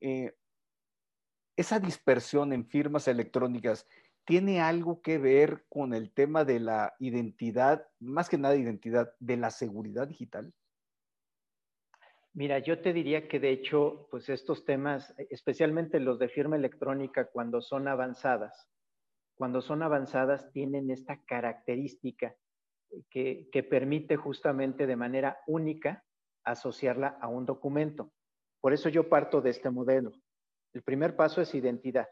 [0.02, 0.34] Eh,
[1.56, 3.86] esa dispersión en firmas electrónicas
[4.26, 9.38] tiene algo que ver con el tema de la identidad, más que nada identidad, de
[9.38, 10.54] la seguridad digital?
[12.34, 17.26] Mira, yo te diría que de hecho, pues estos temas, especialmente los de firma electrónica,
[17.26, 18.70] cuando son avanzadas,
[19.40, 22.36] cuando son avanzadas tienen esta característica
[23.10, 26.04] que, que permite justamente de manera única
[26.44, 28.12] asociarla a un documento.
[28.60, 30.12] Por eso yo parto de este modelo.
[30.74, 32.10] El primer paso es identidad,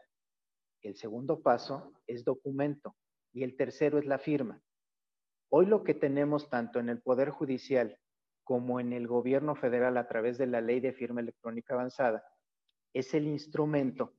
[0.80, 2.96] el segundo paso es documento
[3.34, 4.62] y el tercero es la firma.
[5.50, 7.98] Hoy lo que tenemos tanto en el Poder Judicial
[8.42, 12.24] como en el gobierno federal a través de la ley de firma electrónica avanzada
[12.94, 14.14] es el instrumento,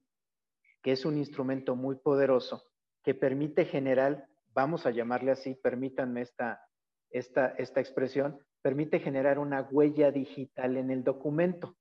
[0.83, 2.68] que es un instrumento muy poderoso,
[3.03, 6.61] que permite generar, vamos a llamarle así, permítanme esta,
[7.09, 11.77] esta, esta expresión, permite generar una huella digital en el documento.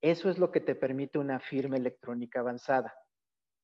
[0.00, 2.94] Eso es lo que te permite una firma electrónica avanzada.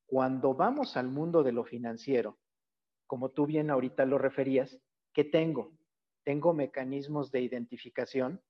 [0.06, 2.38] Cuando vamos al mundo de lo financiero,
[3.06, 4.78] como tú bien ahorita lo referías,
[5.12, 5.72] ¿qué tengo?
[6.24, 8.42] Tengo mecanismos de identificación,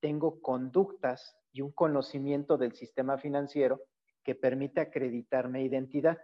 [0.00, 3.82] tengo conductas y un conocimiento del sistema financiero
[4.22, 6.18] que permite acreditarme identidad.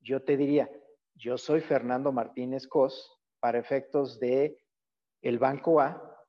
[0.00, 0.70] Yo te diría,
[1.14, 4.58] yo soy Fernando Martínez Cos para efectos de
[5.22, 6.24] el Banco A,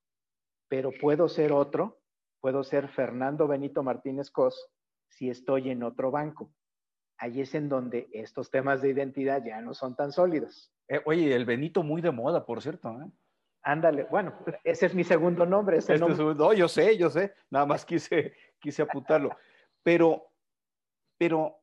[0.68, 2.00] pero puedo ser otro
[2.42, 4.72] Puedo ser Fernando Benito Martínez Cos
[5.10, 6.54] si estoy en otro banco.
[7.18, 10.72] Ahí es en donde estos temas de identidad ya no son tan sólidos.
[10.88, 12.90] Eh, oye, el Benito muy de moda, por cierto.
[13.02, 13.12] ¿eh?
[13.64, 15.78] Ándale, bueno, ese es mi segundo nombre.
[15.78, 19.36] Ese este no, yo sé, yo sé, nada más quise, quise apuntarlo.
[19.84, 20.32] Pero,
[21.18, 21.59] pero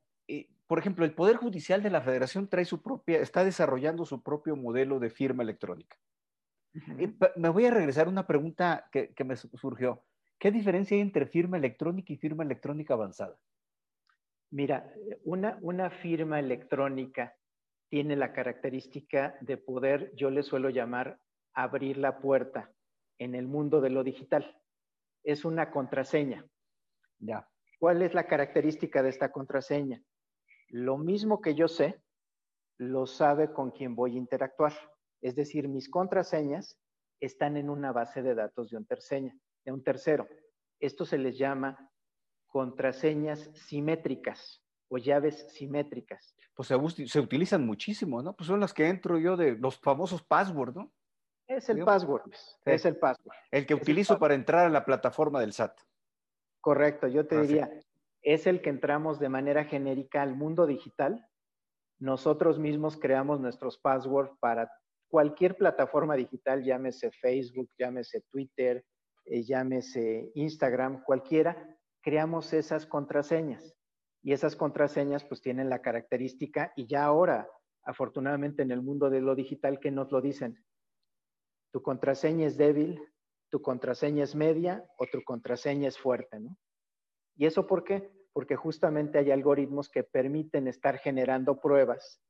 [0.66, 4.56] por ejemplo, el Poder Judicial de la Federación trae su propia, está desarrollando su propio
[4.56, 5.96] modelo de firma electrónica.
[7.36, 10.04] me voy a regresar a una pregunta que, que me surgió.
[10.38, 13.38] ¿Qué diferencia hay entre firma electrónica y firma electrónica avanzada?
[14.50, 14.92] Mira,
[15.24, 17.34] una, una firma electrónica
[17.88, 21.18] tiene la característica de poder, yo le suelo llamar,
[21.54, 22.70] abrir la puerta
[23.18, 24.60] en el mundo de lo digital.
[25.22, 26.44] Es una contraseña.
[27.18, 27.48] Ya.
[27.78, 30.02] ¿Cuál es la característica de esta contraseña?
[30.76, 32.02] Lo mismo que yo sé,
[32.76, 34.74] lo sabe con quien voy a interactuar.
[35.22, 36.78] Es decir, mis contraseñas
[37.18, 39.34] están en una base de datos de un terceña
[39.64, 40.28] de un tercero.
[40.78, 41.90] Esto se les llama
[42.46, 46.36] contraseñas simétricas o llaves simétricas.
[46.54, 48.36] Pues se, utilizan muchísimo, ¿no?
[48.36, 50.92] Pues son las que entro yo de los famosos passwords, ¿no?
[51.48, 53.34] Es el password, pues, es el password.
[53.50, 55.80] El que utilizo para entrar a la plataforma del SAT.
[56.60, 57.70] Correcto, yo te diría,
[58.26, 61.24] es el que entramos de manera genérica al mundo digital.
[62.00, 64.68] Nosotros mismos creamos nuestros passwords para
[65.08, 68.84] cualquier plataforma digital, llámese Facebook, llámese Twitter,
[69.26, 73.76] eh, llámese Instagram, cualquiera, creamos esas contraseñas.
[74.24, 77.48] Y esas contraseñas pues tienen la característica, y ya ahora,
[77.84, 80.66] afortunadamente en el mundo de lo digital, que nos lo dicen,
[81.72, 83.00] tu contraseña es débil,
[83.50, 86.58] tu contraseña es media o tu contraseña es fuerte, ¿no?
[87.36, 88.10] ¿Y eso por qué?
[88.32, 92.20] Porque justamente hay algoritmos que permiten estar generando pruebas,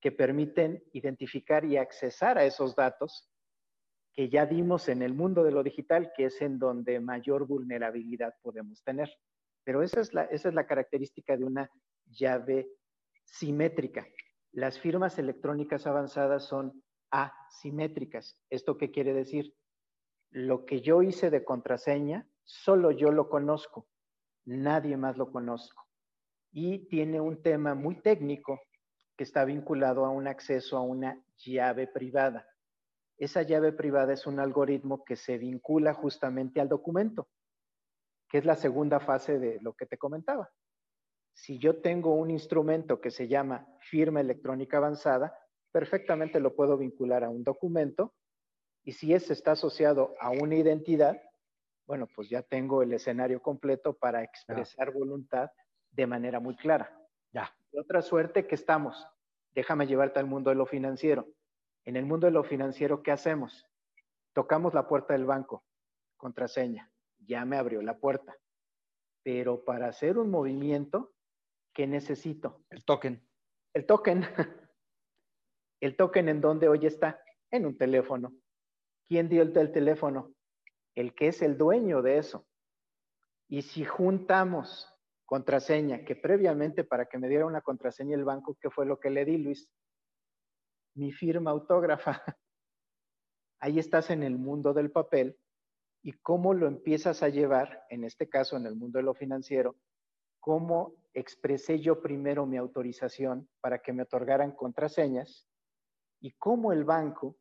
[0.00, 3.30] que permiten identificar y accesar a esos datos
[4.12, 8.34] que ya dimos en el mundo de lo digital, que es en donde mayor vulnerabilidad
[8.42, 9.10] podemos tener.
[9.64, 11.70] Pero esa es la, esa es la característica de una
[12.06, 12.70] llave
[13.24, 14.06] simétrica.
[14.52, 18.40] Las firmas electrónicas avanzadas son asimétricas.
[18.50, 19.52] ¿Esto qué quiere decir?
[20.30, 23.88] Lo que yo hice de contraseña, solo yo lo conozco,
[24.44, 25.82] nadie más lo conozco.
[26.56, 28.60] y tiene un tema muy técnico
[29.16, 32.46] que está vinculado a un acceso a una llave privada.
[33.16, 37.28] Esa llave privada es un algoritmo que se vincula justamente al documento,
[38.28, 40.50] que es la segunda fase de lo que te comentaba.
[41.32, 45.36] Si yo tengo un instrumento que se llama firma electrónica avanzada,
[45.72, 48.14] perfectamente lo puedo vincular a un documento
[48.84, 51.20] y si ese está asociado a una identidad,
[51.86, 55.50] bueno, pues ya tengo el escenario completo para expresar voluntad
[55.90, 56.98] de manera muy clara.
[57.32, 57.54] Ya.
[57.72, 59.06] otra suerte que estamos.
[59.54, 61.28] Déjame llevarte al mundo de lo financiero.
[61.84, 63.66] En el mundo de lo financiero, ¿qué hacemos?
[64.32, 65.64] Tocamos la puerta del banco,
[66.16, 68.36] contraseña, ya me abrió la puerta.
[69.22, 71.12] Pero para hacer un movimiento,
[71.72, 72.64] ¿qué necesito?
[72.70, 73.26] El token.
[73.74, 74.22] El token.
[75.80, 77.20] El token en donde hoy está,
[77.50, 78.32] en un teléfono.
[79.06, 80.33] ¿Quién dio el, el teléfono?
[80.94, 82.46] El que es el dueño de eso.
[83.48, 84.90] Y si juntamos
[85.24, 89.10] contraseña, que previamente para que me diera una contraseña el banco, ¿qué fue lo que
[89.10, 89.68] le di, Luis?
[90.94, 92.22] Mi firma autógrafa.
[93.60, 95.38] Ahí estás en el mundo del papel
[96.02, 99.76] y cómo lo empiezas a llevar, en este caso en el mundo de lo financiero,
[100.38, 105.48] cómo expresé yo primero mi autorización para que me otorgaran contraseñas
[106.20, 107.38] y cómo el banco,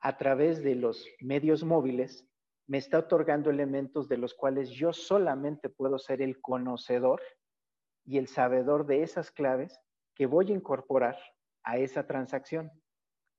[0.00, 2.26] a través de los medios móviles,
[2.68, 7.22] me está otorgando elementos de los cuales yo solamente puedo ser el conocedor
[8.04, 9.80] y el sabedor de esas claves
[10.14, 11.16] que voy a incorporar
[11.62, 12.70] a esa transacción.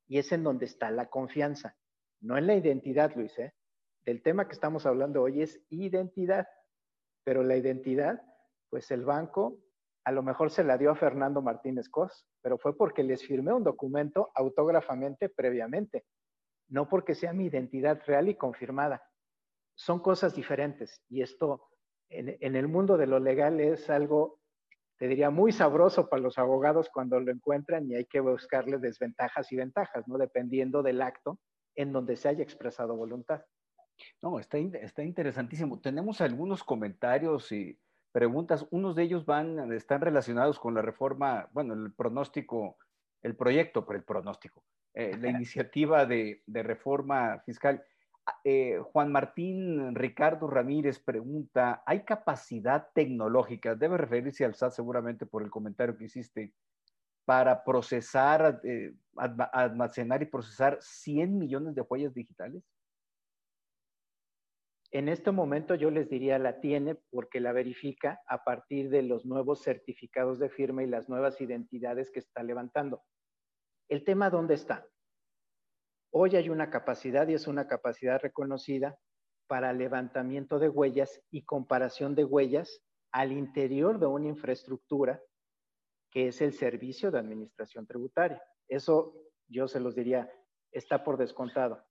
[0.07, 1.77] Y es en donde está la confianza,
[2.19, 3.37] no en la identidad, Luis.
[3.37, 3.53] ¿eh?
[4.01, 6.47] Del tema que estamos hablando hoy es identidad,
[7.23, 8.19] pero la identidad,
[8.71, 9.59] pues el banco
[10.05, 13.53] a lo mejor se la dio a Fernando Martínez Cos, pero fue porque les firmé
[13.53, 16.05] un documento autógrafamente previamente,
[16.67, 19.03] no porque sea mi identidad real y confirmada
[19.79, 21.69] son cosas diferentes y esto
[22.09, 24.41] en, el mundo de lo legal es algo,
[24.97, 29.49] te diría, muy sabroso para los abogados cuando lo encuentran y hay que buscarle desventajas
[29.53, 30.17] y ventajas, ¿no?
[30.17, 31.39] Dependiendo del acto
[31.75, 33.45] en donde se haya expresado voluntad.
[34.21, 35.79] No, está, está interesantísimo.
[35.79, 37.79] Tenemos algunos comentarios y
[38.11, 38.67] preguntas.
[38.71, 42.75] Unos de ellos van, están relacionados con la reforma, bueno, el pronóstico,
[43.21, 44.61] el proyecto, por el pronóstico,
[44.93, 47.81] eh, la iniciativa de, de reforma fiscal.
[48.43, 53.75] Eh, Juan Martín Ricardo Ramírez pregunta, ¿hay capacidad tecnológica?
[53.75, 56.53] Debe referirse al SAT seguramente por el comentario que hiciste,
[57.25, 62.63] para procesar, eh, almacenar y procesar 100 millones de huellas digitales?
[64.91, 69.27] En este momento yo les diría la tiene porque la verifica a partir de los
[69.27, 73.03] nuevos certificados de firma y las nuevas identidades que está levantando.
[73.87, 74.87] ¿El tema dónde está?
[76.11, 78.97] Hoy hay una capacidad y es una capacidad reconocida
[79.47, 85.21] para levantamiento de huellas y comparación de huellas al interior de una infraestructura
[86.11, 88.41] que es el servicio de administración tributaria.
[88.67, 89.13] Eso
[89.47, 90.31] yo se los diría,
[90.71, 91.83] está por descontado.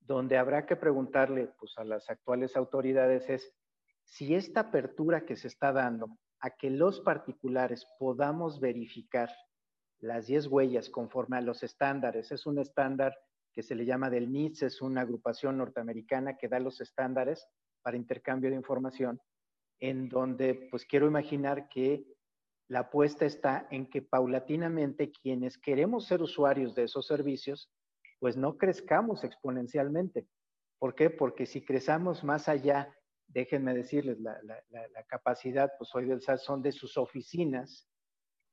[0.00, 3.54] Donde habrá que preguntarle pues, a las actuales autoridades es
[4.02, 9.30] si esta apertura que se está dando a que los particulares podamos verificar
[10.00, 13.16] las 10 huellas conforme a los estándares, es un estándar
[13.54, 17.46] que se le llama del NITS, es una agrupación norteamericana que da los estándares
[17.82, 19.20] para intercambio de información,
[19.78, 22.04] en donde pues quiero imaginar que
[22.68, 27.70] la apuesta está en que paulatinamente quienes queremos ser usuarios de esos servicios,
[28.18, 30.26] pues no crezcamos exponencialmente.
[30.78, 31.10] ¿Por qué?
[31.10, 32.92] Porque si crezamos más allá,
[33.28, 34.36] déjenme decirles, la,
[35.06, 37.86] capacidad, pues hoy del SAT son de sus oficinas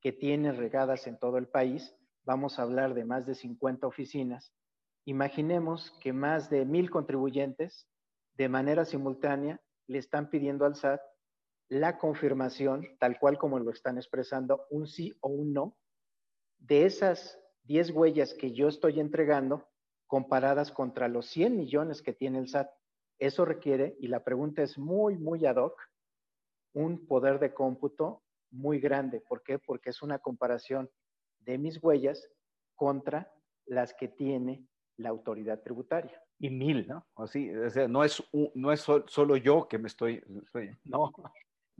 [0.01, 1.95] que tiene regadas en todo el país.
[2.23, 4.53] Vamos a hablar de más de 50 oficinas
[5.05, 7.87] Imaginemos que más de mil contribuyentes
[8.33, 11.01] de manera simultánea le están pidiendo al SAT
[11.69, 15.77] la confirmación, tal cual como lo están expresando, un sí o un no,
[16.59, 19.67] de esas 10 huellas que yo estoy entregando
[20.05, 22.69] comparadas contra los 100 millones que tiene el SAT.
[23.19, 25.79] Eso requiere, y la pregunta es muy, muy ad hoc,
[26.73, 29.21] un poder de cómputo muy grande.
[29.21, 29.57] ¿Por qué?
[29.57, 30.89] Porque es una comparación
[31.39, 32.29] de mis huellas
[32.75, 33.33] contra
[33.65, 34.67] las que tiene
[35.01, 36.21] la autoridad tributaria.
[36.39, 37.05] Y mil, ¿no?
[37.15, 38.23] Así, o sea, no es,
[38.55, 40.23] no es solo yo que me estoy,
[40.85, 41.11] no.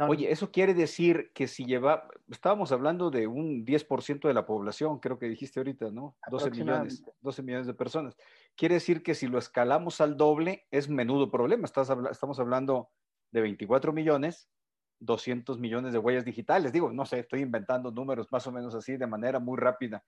[0.08, 5.00] Oye, eso quiere decir que si lleva, estábamos hablando de un 10% de la población,
[5.00, 6.16] creo que dijiste ahorita, ¿no?
[6.30, 8.18] 12 millones, 12 millones de personas.
[8.56, 11.66] Quiere decir que si lo escalamos al doble, es menudo problema.
[11.66, 12.90] Estás, estamos hablando
[13.32, 14.50] de 24 millones,
[15.00, 16.72] 200 millones de huellas digitales.
[16.72, 20.04] Digo, no sé, estoy inventando números más o menos así de manera muy rápida.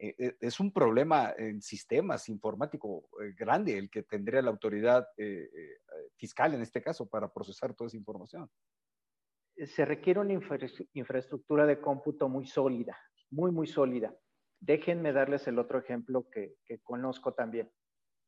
[0.00, 5.08] Eh, eh, es un problema en sistemas informático eh, grande el que tendría la autoridad
[6.16, 8.48] fiscal en este caso para procesar toda esa información.
[9.56, 10.38] se requiere una
[10.92, 12.96] infraestructura de cómputo muy sólida,
[13.30, 14.14] muy, muy sólida.
[14.60, 17.70] Déjenme darles el otro ejemplo que, que conozco también.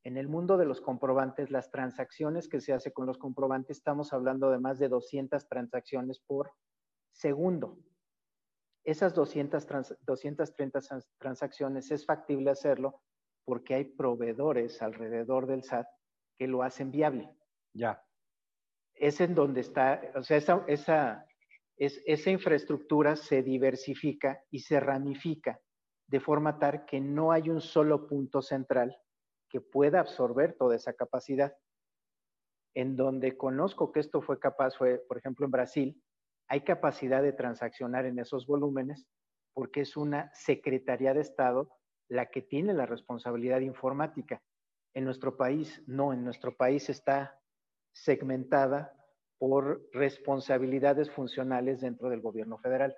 [0.03, 4.11] En el mundo de los comprobantes, las transacciones que se hace con los comprobantes, estamos
[4.11, 6.51] hablando de más de 200 transacciones por
[7.11, 7.77] segundo.
[8.83, 9.67] Esas 200
[10.01, 10.79] 230
[11.17, 13.01] transacciones es factible hacerlo
[13.45, 15.87] porque hay proveedores alrededor del SAT
[16.37, 17.29] que lo hacen viable.
[17.73, 18.03] Ya.
[18.93, 21.25] Es en donde está, o sea, esa, esa,
[21.77, 25.59] es, esa infraestructura se diversifica y se ramifica
[26.07, 28.97] de forma tal que no hay un solo punto central
[29.49, 31.55] que pueda absorber toda esa capacidad.
[32.73, 36.03] En donde conozco que esto fue capaz fue, por ejemplo, en Brasil,
[36.51, 39.07] hay capacidad de transaccionar en esos volúmenes
[39.53, 41.69] porque es una Secretaría de Estado
[42.09, 44.41] la que tiene la responsabilidad informática.
[44.93, 47.39] En nuestro país, no, en nuestro país está
[47.93, 48.93] segmentada
[49.37, 52.97] por responsabilidades funcionales dentro del gobierno federal.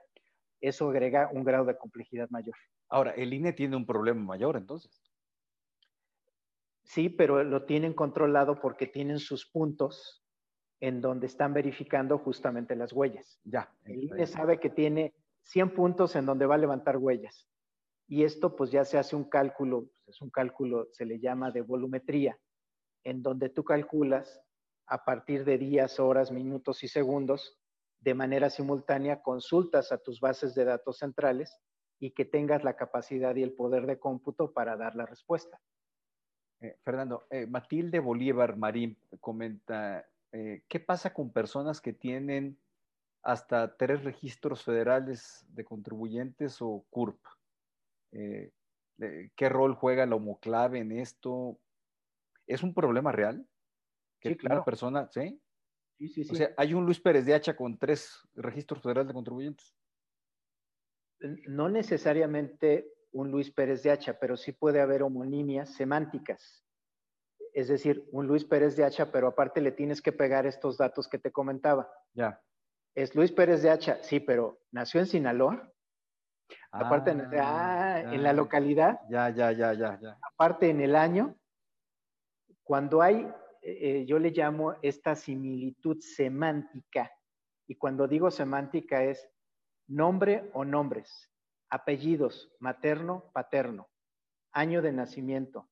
[0.60, 2.56] Eso agrega un grado de complejidad mayor.
[2.89, 4.99] Ahora, el INE tiene un problema mayor entonces.
[6.82, 10.22] Sí, pero lo tienen controlado porque tienen sus puntos
[10.84, 13.40] en donde están verificando justamente las huellas.
[13.46, 13.74] Ya.
[13.86, 15.14] El INE sabe que tiene
[15.44, 17.48] 100 puntos en donde va a levantar huellas.
[18.06, 21.52] Y esto pues ya se hace un cálculo, pues, es un cálculo, se le llama
[21.52, 22.38] de volumetría,
[23.06, 24.42] en donde tú calculas
[24.86, 27.58] a partir de días, horas, minutos y segundos,
[28.02, 31.62] de manera simultánea, consultas a tus bases de datos centrales
[31.98, 35.62] y que tengas la capacidad y el poder de cómputo para dar la respuesta.
[36.60, 42.60] Eh, Fernando, eh, Matilde Bolívar Marín comenta, eh, ¿qué pasa con personas que tienen
[43.22, 47.20] hasta tres registros federales de contribuyentes o CURP?
[48.12, 51.58] ¿Qué rol juega la homoclave en esto?
[52.46, 53.48] ¿Es un problema real?
[54.20, 54.56] Que sí, claro.
[54.56, 55.42] Una persona, ¿sí?
[55.98, 56.32] Sí, sí, sí.
[56.32, 59.76] O sea, hay un Luis Pérez de Hacha con tres registros federales de contribuyentes.
[61.48, 66.62] No necesariamente un Luis Pérez de Hacha, pero sí puede haber homonimias semánticas.
[67.54, 71.08] Es decir, un Luis Pérez de Hacha, pero aparte le tienes que pegar estos datos
[71.08, 71.89] que te comentaba.
[72.14, 72.41] Ya.
[72.95, 75.72] Es Luis Pérez de Hacha, sí, pero nació en Sinaloa.
[76.72, 78.34] aparte, en, ah, en la ah.
[78.34, 78.99] localidad.
[79.10, 80.18] Ya, ya, ya, ya, ya.
[80.34, 81.36] Aparte, en el año.
[82.64, 83.28] Cuando hay,
[83.62, 87.12] eh, yo le llamo esta similitud semántica.
[87.68, 89.30] Y cuando digo semántica es
[89.88, 91.30] nombre o nombres
[91.74, 93.89] apellidos, materno, paterno,
[94.51, 95.68] año de nacimiento,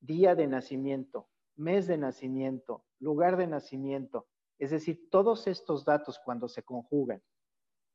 [0.00, 4.28] día de nacimiento, mes de nacimiento, lugar de nacimiento.
[4.58, 7.22] Es decir, todos estos datos cuando se conjugan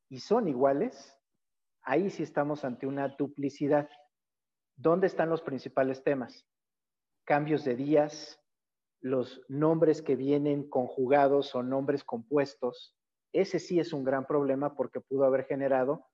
[0.09, 1.19] y son iguales,
[1.81, 3.89] ahí sí estamos ante una duplicidad.
[4.75, 6.47] ¿Dónde están los principales temas?
[7.23, 8.39] Cambios de días,
[9.01, 12.95] los nombres que vienen conjugados o nombres compuestos.
[13.31, 16.05] Ese sí es un gran problema porque pudo haber generado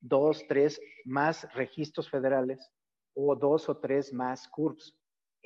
[0.00, 2.70] dos, tres más registros federales
[3.14, 4.94] o dos o tres más CURPS.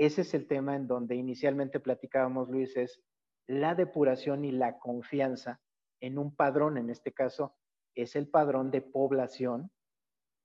[0.01, 3.03] Ese es el tema en donde inicialmente platicábamos, Luis, es
[3.46, 5.61] la depuración y la confianza
[6.01, 7.55] en un padrón, en este caso
[7.94, 9.70] es el padrón de población,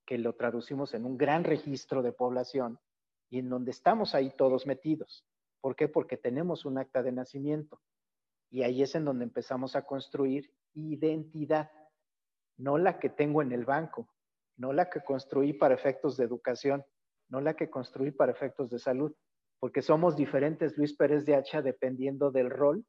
[0.04, 2.78] que lo traducimos en un gran registro de población
[3.30, 5.24] y en donde estamos ahí todos metidos.
[5.62, 5.88] ¿Por qué?
[5.88, 7.80] Porque tenemos un acta de nacimiento
[8.50, 11.70] y ahí es en donde empezamos a construir identidad
[12.58, 14.06] no la que tengo en el banco,
[14.58, 16.84] no la que construí para efectos de educación,
[17.30, 19.16] no la que construí para efectos de salud,
[19.60, 22.84] porque somos diferentes, Luis Pérez de Hacha, dependiendo del rol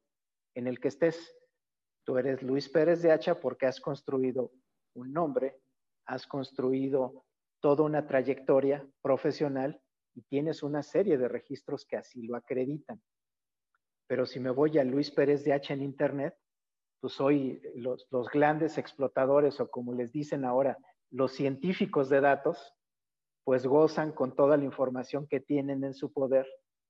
[0.54, 1.34] en el que estés.
[2.04, 4.52] Tú eres Luis Pérez de Hacha porque has construido
[4.94, 5.60] un nombre,
[6.06, 7.24] has construido
[7.60, 9.80] toda una trayectoria profesional
[10.14, 13.00] y tienes una serie de registros que así lo acreditan.
[14.06, 16.34] Pero si me voy a Luis Pérez de Hacha en Internet,
[17.00, 17.18] pues
[17.74, 20.76] los, los grandes explotadores o como les dicen ahora,
[21.10, 22.74] los científicos de datos,
[23.48, 26.46] pues gozan con toda la información que tienen en su poder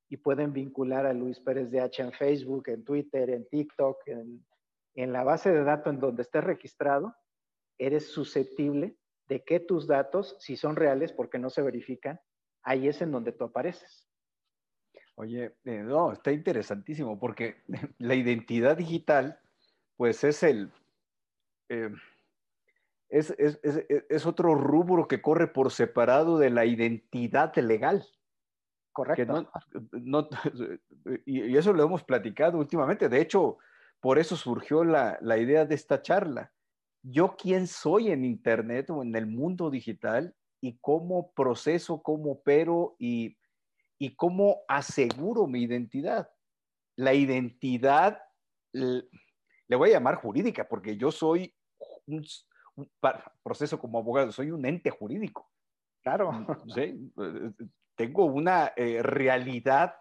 [0.09, 5.13] y pueden vincular a Luis Pérez de H en Facebook, en Twitter, en TikTok, en,
[5.13, 7.15] la base de datos en donde estés registrado,
[7.79, 8.97] eres susceptible
[9.29, 12.19] de que tus datos, si son reales porque no se verifican,
[12.65, 14.09] ahí es en donde tú apareces.
[15.15, 17.63] Oye, eh, no, está interesantísimo porque
[17.99, 19.39] la identidad digital
[19.97, 20.73] pues es el...
[21.69, 21.93] Eh,
[23.09, 28.05] es, otro rubro que corre por separado de la identidad legal.
[28.93, 29.51] Correcto.
[31.27, 33.09] y, eso lo hemos platicado últimamente.
[33.09, 33.59] De hecho,
[34.01, 36.53] por eso surgió la, idea de esta charla.
[37.03, 42.97] Yo quién soy en Internet o en el mundo digital y cómo proceso, cómo opero
[42.99, 43.39] y,
[43.99, 46.29] y cómo aseguro mi identidad.
[46.97, 48.21] La identidad
[48.73, 51.55] le voy a llamar jurídica, porque yo soy
[52.07, 52.25] un,
[53.43, 55.51] proceso como abogado, soy un ente jurídico.
[56.03, 56.31] Claro.
[56.75, 57.13] ¿sí?
[57.97, 59.95] Tengo una eh, realidad,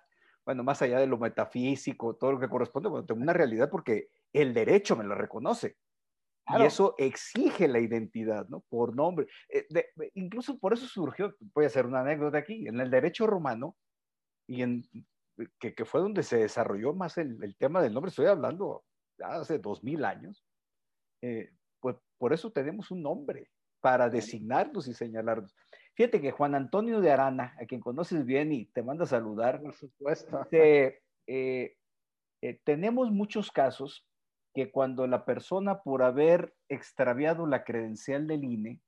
[0.45, 4.09] bueno, más allá de lo metafísico, todo lo que corresponde, bueno, tengo una realidad porque
[4.33, 5.77] el derecho me lo reconoce.
[6.49, 8.61] Y eso exige la identidad, ¿no?
[8.69, 9.27] Por nombre.
[9.49, 9.67] Eh,
[10.13, 13.75] incluso por eso surgió, voy a hacer una anécdota aquí, en el derecho romano,
[14.47, 14.83] y en,
[15.59, 18.85] que, que fue donde se desarrolló más el, el, tema del nombre, estoy hablando
[19.19, 20.45] hace dos mil años,
[21.21, 23.49] eh, pues por eso tenemos un nombre,
[23.81, 25.55] para designarlos y señalarlos.
[25.95, 29.61] Fíjate que Juan Antonio de Arana, a quien conoces bien y te manda a saludar,
[29.61, 30.45] por supuesto.
[30.51, 30.99] Eh,
[32.41, 34.07] eh, tenemos muchos casos
[34.53, 38.81] que cuando la persona por haber extraviado la credencial del INE,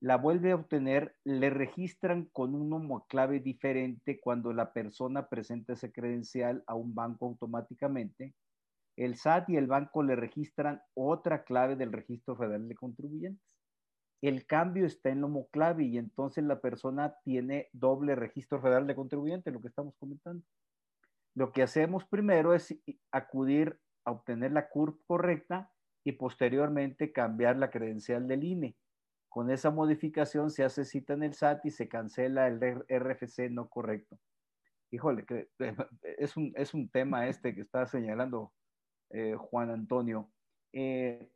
[0.00, 5.90] la vuelve a obtener, le registran con un clave diferente cuando la persona presenta ese
[5.90, 8.34] credencial a un banco automáticamente.
[8.96, 13.58] El SAT y el banco le registran otra clave del registro federal de contribuyentes.
[14.22, 18.94] El cambio está en la clave y entonces la persona tiene doble registro federal de
[18.94, 20.42] contribuyente, lo que estamos comentando.
[21.34, 22.74] Lo que hacemos primero es
[23.12, 25.70] acudir obtener la CURP correcta
[26.04, 28.76] y posteriormente cambiar la credencial del INE.
[29.28, 33.68] Con esa modificación se hace cita en el SAT y se cancela el RFC no
[33.68, 34.18] correcto.
[34.90, 35.26] Híjole,
[36.18, 38.52] es un, es un tema este que está señalando
[39.10, 40.30] eh, Juan Antonio.
[40.72, 41.30] Eh,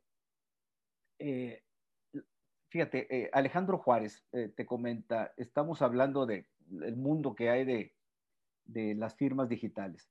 [1.19, 1.63] eh,
[2.69, 6.45] fíjate, Alejandro Juárez te comenta, estamos hablando del
[6.95, 7.95] mundo que hay de,
[8.65, 10.09] de las firmas digitales.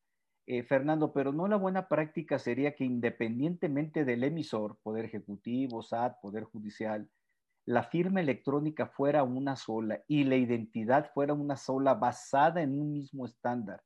[0.52, 6.20] Eh, Fernando, pero no la buena práctica sería que independientemente del emisor, Poder Ejecutivo, SAT,
[6.20, 7.08] Poder Judicial,
[7.66, 12.92] la firma electrónica fuera una sola y la identidad fuera una sola basada en un
[12.92, 13.80] mismo estándar,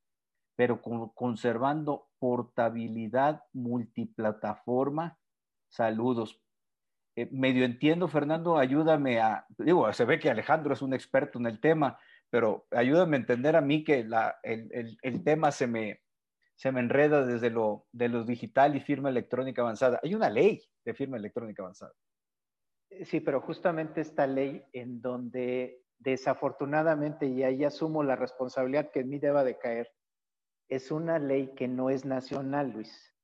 [0.57, 0.81] pero
[1.15, 5.19] conservando portabilidad multiplataforma.
[5.69, 6.41] Saludos.
[7.17, 11.47] Eh, medio entiendo, Fernando, ayúdame a, digo, se ve que Alejandro es un experto en
[11.47, 11.99] el tema,
[12.31, 14.07] pero ayúdame a entender a mí que
[14.43, 16.01] el tema se me,
[16.57, 20.01] se me enreda desde lo, de lo digital y firma electrónica avanzada.
[20.03, 21.93] Hay una ley de firma electrónica avanzada.
[23.05, 29.09] Sí, pero justamente esta ley en donde desafortunadamente, y ahí asumo la responsabilidad que en
[29.09, 29.91] mí deba de caer,
[30.75, 33.15] es una ley que no es nacional, Luis.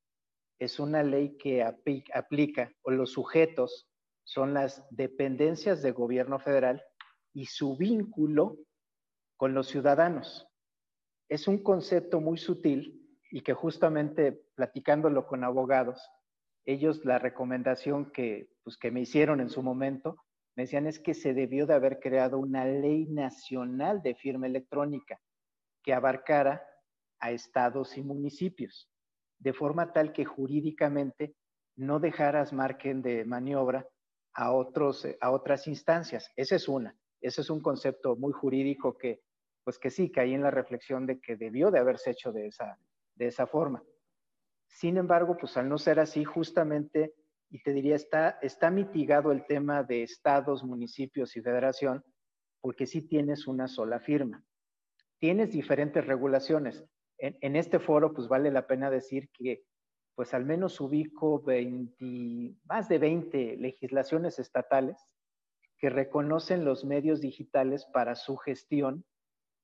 [0.60, 3.88] Es una ley que aplica, o los sujetos
[4.24, 6.82] son las dependencias de gobierno federal
[7.32, 8.58] y su vínculo
[9.36, 10.46] con los ciudadanos.
[11.28, 16.00] Es un concepto muy sutil y que justamente platicándolo con abogados,
[16.66, 20.16] ellos la recomendación que, pues, que me hicieron en su momento,
[20.56, 25.20] me decían es que se debió de haber creado una ley nacional de firma electrónica
[25.82, 26.62] que abarcara
[27.20, 28.90] a estados y municipios,
[29.38, 31.34] de forma tal que jurídicamente
[31.76, 33.86] no dejaras margen de maniobra
[34.34, 36.30] a, otros, a otras instancias.
[36.36, 36.96] Esa es una.
[37.20, 39.20] Ese es un concepto muy jurídico que,
[39.64, 42.78] pues que sí, caí en la reflexión de que debió de haberse hecho de esa,
[43.14, 43.82] de esa forma.
[44.66, 47.14] Sin embargo, pues al no ser así, justamente,
[47.50, 52.04] y te diría, está, está mitigado el tema de estados, municipios y federación,
[52.60, 54.44] porque sí tienes una sola firma.
[55.18, 56.84] Tienes diferentes regulaciones.
[57.20, 59.62] En, este foro, pues vale la pena decir que,
[60.14, 64.96] pues al menos ubico 20, más de 20 legislaciones estatales
[65.76, 69.04] que reconocen los medios digitales para su gestión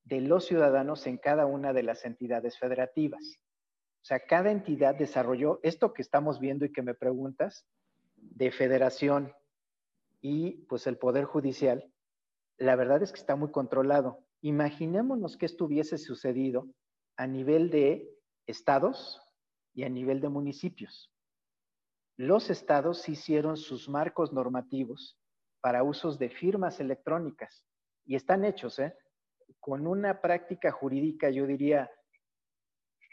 [0.05, 3.39] de los ciudadanos en cada una de las entidades federativas.
[4.03, 7.67] O sea, cada entidad desarrolló esto que estamos viendo y que me preguntas,
[8.17, 9.33] de federación
[10.21, 11.91] y pues el Poder Judicial,
[12.59, 14.25] la verdad es que está muy controlado.
[14.41, 16.69] Imaginémonos que esto hubiese sucedido
[17.17, 18.11] a nivel de
[18.47, 19.21] estados
[19.75, 21.13] y a nivel de municipios.
[22.17, 25.19] Los estados hicieron sus marcos normativos
[25.61, 27.65] para usos de firmas electrónicas
[28.05, 28.97] y están hechos, ¿eh?
[29.61, 31.91] Con una práctica jurídica, yo diría,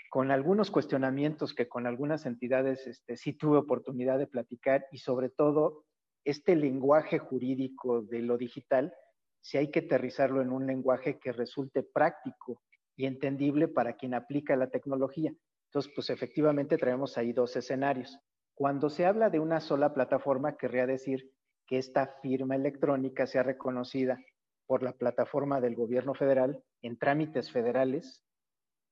[0.10, 5.30] con algunos cuestionamientos que con algunas entidades este, sí tuve oportunidad de platicar y sobre
[5.30, 5.86] todo
[6.24, 8.94] este lenguaje jurídico de lo digital,
[9.42, 12.62] si hay que aterrizarlo en un lenguaje que resulte práctico
[12.96, 15.34] y entendible para quien aplica la tecnología.
[15.70, 18.20] Entonces, pues efectivamente traemos ahí dos escenarios.
[18.56, 21.32] Cuando se habla de una sola plataforma, querría decir
[21.66, 24.20] que esta firma electrónica sea reconocida
[24.68, 28.24] por la plataforma del gobierno federal en trámites federales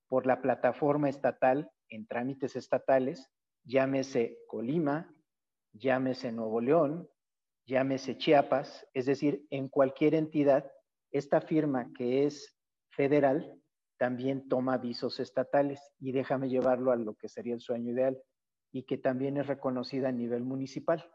[0.08, 3.30] por la plataforma estatal en trámites estatales,
[3.64, 5.14] llámese Colima,
[5.74, 7.10] llámese Nuevo León,
[7.66, 10.70] llámese Chiapas, es decir, en cualquier entidad,
[11.12, 12.58] esta firma que es
[12.90, 13.61] federal
[14.02, 18.20] también toma avisos estatales y déjame llevarlo a lo que sería el sueño ideal.
[18.74, 21.08] y que también es reconocida a nivel municipal.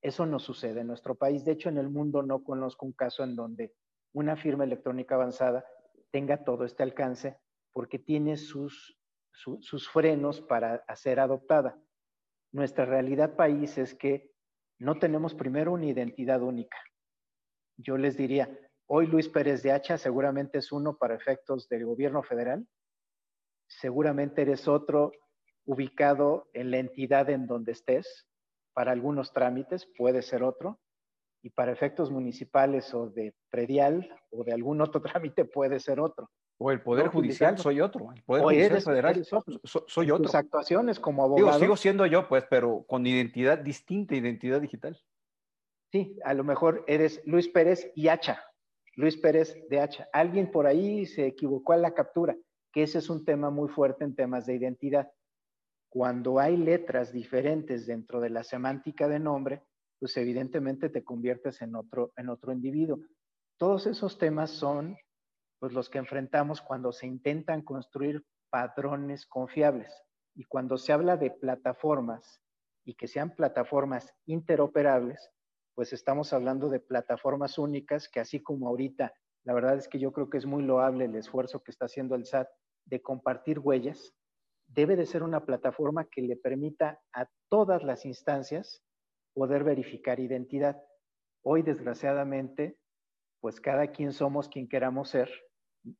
[0.00, 1.44] Eso no sucede en nuestro país.
[1.44, 3.74] De hecho, en el mundo no conozco un caso en donde
[4.14, 5.66] una firma electrónica avanzada
[6.10, 7.36] tenga todo este alcance
[7.74, 8.96] porque tiene sus,
[9.32, 11.78] sus frenos para ser adoptada.
[12.52, 14.30] Nuestra realidad país es que
[14.78, 16.78] no tenemos primero una identidad única.
[17.76, 18.48] Yo les diría,
[18.86, 22.66] hoy Luis Pérez de Hacha seguramente es uno para efectos del gobierno federal,
[23.68, 25.12] seguramente eres otro
[25.64, 28.26] ubicado en la entidad en donde estés,
[28.72, 30.80] para algunos trámites puede ser otro,
[31.42, 36.28] y para efectos municipales o de predial o de algún otro trámite puede ser otro.
[36.58, 38.12] O el Poder Judicial, soy otro.
[38.14, 39.24] El Poder Judicial Federal,
[39.64, 40.24] soy otro.
[40.24, 41.46] Tus actuaciones como abogado.
[41.46, 44.98] Digo, sigo siendo yo, pues, pero con identidad distinta, identidad digital.
[45.92, 48.42] Sí, a lo mejor eres Luis Pérez y Hacha.
[48.96, 50.08] Luis Pérez de Hacha.
[50.10, 52.34] Alguien por ahí se equivocó en la captura,
[52.72, 55.12] que ese es un tema muy fuerte en temas de identidad.
[55.90, 59.62] Cuando hay letras diferentes dentro de la semántica de nombre,
[59.98, 62.98] pues evidentemente te conviertes en otro, en otro individuo.
[63.58, 64.96] Todos esos temas son
[65.58, 69.92] pues los que enfrentamos cuando se intentan construir padrones confiables.
[70.34, 72.42] Y cuando se habla de plataformas
[72.84, 75.30] y que sean plataformas interoperables,
[75.76, 79.12] pues estamos hablando de plataformas únicas que así como ahorita,
[79.44, 82.14] la verdad es que yo creo que es muy loable el esfuerzo que está haciendo
[82.14, 82.48] el SAT
[82.86, 84.14] de compartir huellas,
[84.66, 88.82] debe de ser una plataforma que le permita a todas las instancias
[89.34, 90.82] poder verificar identidad.
[91.42, 92.78] Hoy, desgraciadamente,
[93.40, 95.30] pues cada quien somos quien queramos ser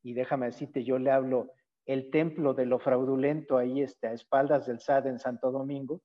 [0.01, 1.51] y déjame decirte, yo le hablo
[1.85, 6.01] el templo de lo fraudulento ahí está, a espaldas del SAT en Santo Domingo,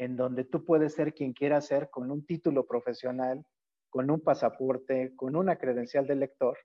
[0.00, 3.44] en donde tú puedes ser quien quieras ser con un título profesional,
[3.90, 6.56] con un pasaporte, con una credencial de lector,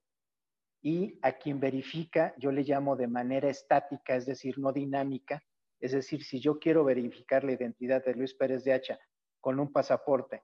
[0.81, 5.43] y a quien verifica, yo le llamo de manera estática, es decir, no dinámica,
[5.81, 8.99] es decir, si yo quiero verificar la identidad de Luis Pérez de Hacha
[9.41, 10.43] con un pasaporte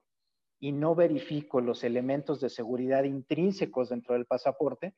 [0.60, 4.94] y no verifico los elementos de seguridad intrínsecos dentro del pasaporte,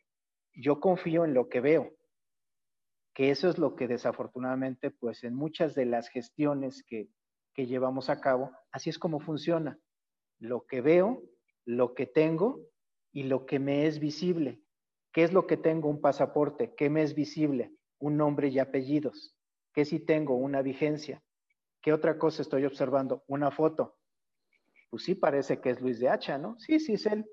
[0.52, 1.92] yo confío en lo que veo,
[3.14, 7.08] que eso es lo que desafortunadamente, pues en muchas de las gestiones que,
[7.54, 9.78] que llevamos a cabo, así es como funciona.
[10.38, 11.22] Lo que veo,
[11.64, 12.60] lo que tengo
[13.12, 14.60] y lo que me es visible.
[15.12, 15.88] ¿Qué es lo que tengo?
[15.88, 16.74] Un pasaporte.
[16.74, 17.72] ¿Qué me es visible?
[17.98, 19.36] Un nombre y apellidos.
[19.72, 20.36] ¿Qué si tengo?
[20.36, 21.22] Una vigencia.
[21.80, 23.24] ¿Qué otra cosa estoy observando?
[23.28, 23.96] Una foto.
[24.90, 26.58] Pues sí parece que es Luis de Hacha, ¿no?
[26.58, 27.24] Sí, sí es él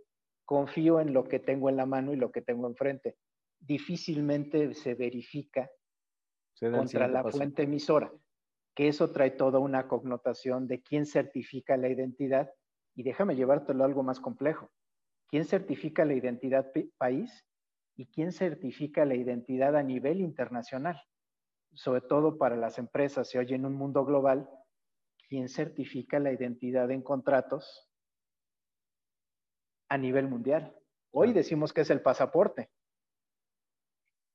[0.52, 3.16] confío en lo que tengo en la mano y lo que tengo enfrente.
[3.58, 5.72] Difícilmente se verifica
[6.60, 8.12] contra la fuente emisora,
[8.76, 12.52] que eso trae toda una connotación de quién certifica la identidad.
[12.96, 14.70] Y déjame llevártelo a algo más complejo.
[15.28, 17.46] ¿Quién certifica la identidad país
[17.96, 21.02] y quién certifica la identidad a nivel internacional?
[21.74, 24.50] Sobre todo para las empresas, se oye en un mundo global,
[25.30, 27.92] ¿quién certifica la identidad en contratos
[29.92, 30.74] a nivel mundial.
[31.12, 32.72] Hoy decimos que es el pasaporte.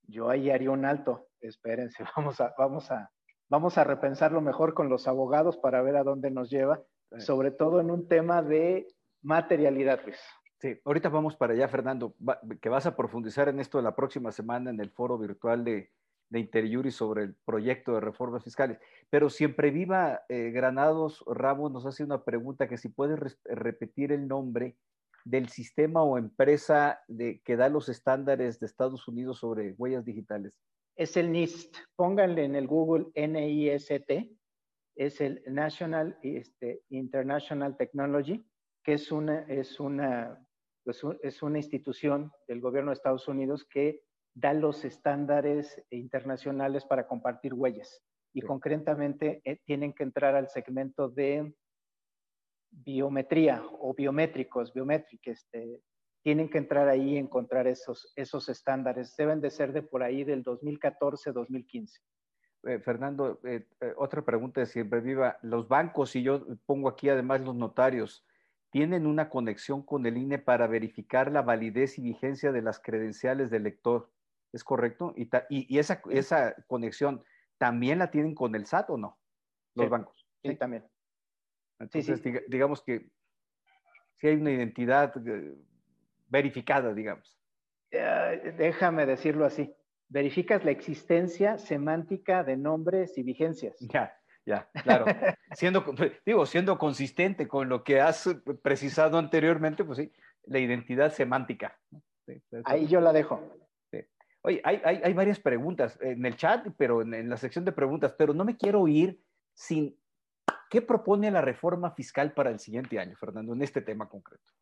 [0.03, 1.31] Yo ahí haría un alto.
[1.41, 3.11] Espérense, vamos a, vamos a,
[3.49, 6.83] vamos a repensarlo mejor con los abogados para ver a dónde nos lleva,
[7.19, 8.89] sobre todo en un tema de
[9.23, 10.19] materialidad, Luis.
[10.59, 12.15] Sí, ahorita vamos para allá, Fernando,
[12.61, 15.91] que vas a profundizar en esto la próxima semana en el foro virtual de,
[16.31, 18.79] de Interiuri sobre el proyecto de reformas fiscales.
[19.11, 24.27] Pero siempre viva eh, Granados Ramos nos hace una pregunta que si puedes repetir el
[24.27, 24.77] nombre
[25.25, 30.55] del sistema o empresa de, que da los estándares de Estados Unidos sobre huellas digitales?
[30.97, 31.77] Es el NIST.
[31.95, 34.37] Pónganle en el Google N-I-S-T.
[34.97, 38.43] Es el National este, International Technology,
[38.83, 40.43] que es una, es, una,
[40.85, 47.07] pues, es una institución del gobierno de Estados Unidos que da los estándares internacionales para
[47.07, 48.03] compartir huellas.
[48.33, 51.55] Y concretamente eh, tienen que entrar al segmento de
[52.71, 55.81] biometría o biométricos, biométricos, este,
[56.27, 59.15] tienen que entrar ahí y encontrar esos, esos estándares.
[59.17, 62.01] Deben de ser de por ahí del 2014-2015.
[62.65, 65.39] Eh, Fernando, eh, eh, otra pregunta de siempre viva.
[65.43, 68.27] Los bancos, y yo pongo aquí además los notarios,
[68.71, 73.49] ¿tienen una conexión con el INE para verificar la validez y vigencia de las credenciales
[73.49, 74.11] del lector?
[74.53, 75.15] ¿Es correcto?
[75.17, 77.23] Y, y, esa, esa conexión
[77.57, 79.17] también la tienen con el SAT o no?
[79.77, 80.27] Los bancos.
[80.43, 80.85] sí, también.
[81.79, 83.13] Entonces, digamos que
[84.17, 85.57] si hay una identidad eh,
[86.27, 87.39] verificada, digamos.
[87.91, 89.75] déjame decirlo así.
[90.09, 93.77] Verificas la existencia semántica de nombres y vigencias.
[93.81, 95.05] Ya, ya, claro.
[95.53, 95.85] siendo,
[96.25, 98.29] digo, siendo consistente con lo que has
[98.63, 100.13] precisado anteriormente, pues sí,
[100.45, 101.77] la identidad semántica.
[102.65, 103.41] Ahí yo la dejo.
[104.43, 108.15] Oye, hay, hay, varias preguntas en el chat, pero en, en, la sección de preguntas,
[108.17, 109.21] pero no me quiero ir
[109.55, 109.99] sin
[110.69, 114.53] ¿Qué propone la reforma fiscal para el siguiente año, Fernando, en este tema concreto?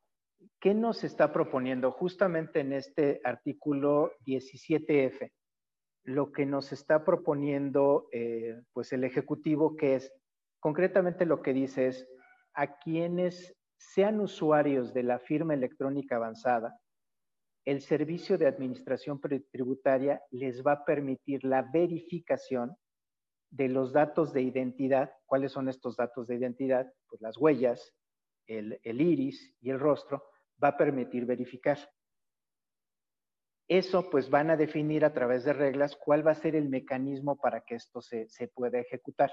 [0.65, 5.31] ¿Qué nos está proponiendo justamente en este artículo 17F?
[6.05, 10.11] Lo que nos está proponiendo eh, pues el Ejecutivo, que es
[10.61, 12.09] concretamente lo que dice es
[12.55, 16.81] a quienes sean usuarios de la firma electrónica avanzada,
[17.67, 22.75] el servicio de administración tributaria les va a permitir la verificación
[23.51, 25.13] de los datos de identidad.
[25.27, 26.91] ¿Cuáles son estos datos de identidad?
[27.07, 27.93] Pues las huellas,
[28.47, 30.25] el, iris y el rostro
[30.65, 31.79] va a permitir verificar.
[33.69, 37.37] Eso pues van a definir a través de reglas cuál va a ser el mecanismo
[37.37, 39.31] para que esto se, se pueda ejecutar.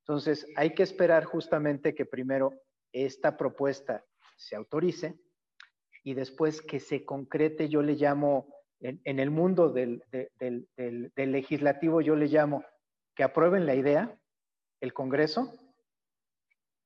[0.00, 2.52] Entonces hay que esperar justamente que primero
[2.92, 4.04] esta propuesta
[4.36, 5.18] se autorice,
[6.06, 8.46] y después que se concrete, yo le llamo,
[8.78, 10.04] en, el mundo del,
[11.16, 12.64] legislativo, yo le llamo
[13.16, 14.16] que aprueben la idea,
[14.80, 15.52] el Congreso,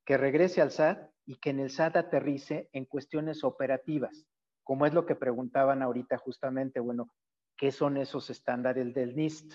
[0.06, 4.26] que regrese al SAT y que en el SAT aterrice en cuestiones operativas,
[4.62, 7.12] como es lo que preguntaban ahorita justamente, bueno,
[7.56, 9.54] ¿qué son esos estándares del NIST?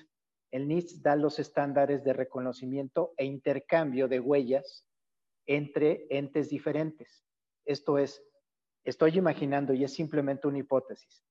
[0.51, 4.85] El NIST da los estándares de reconocimiento e intercambio de huellas
[5.45, 7.23] entre entes diferentes.
[7.65, 8.23] Esto es,
[8.85, 11.25] Estoy imaginando y es simplemente una hipótesis.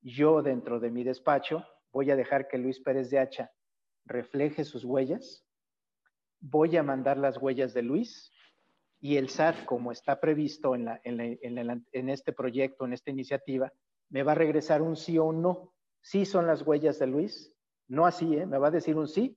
[0.00, 3.52] Yo dentro de mi despacho voy a dejar que Luis Pérez de Hacha
[4.04, 5.46] refleje sus huellas,
[6.40, 8.31] voy a mandar las huellas de Luis
[9.02, 10.88] y el SAT, como está previsto en,
[12.08, 13.72] este proyecto, en esta iniciativa,
[14.10, 15.74] me va a regresar un sí o un no.
[16.00, 17.52] Sí son las huellas de Luis,
[17.88, 18.46] no así, ¿eh?
[18.46, 19.36] me va a decir un sí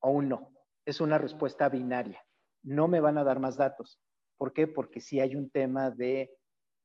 [0.00, 0.52] o un no.
[0.84, 2.22] Es una respuesta binaria.
[2.62, 3.98] No me van a dar más datos.
[4.36, 4.66] ¿Por qué?
[4.66, 6.36] Porque si hay un tema de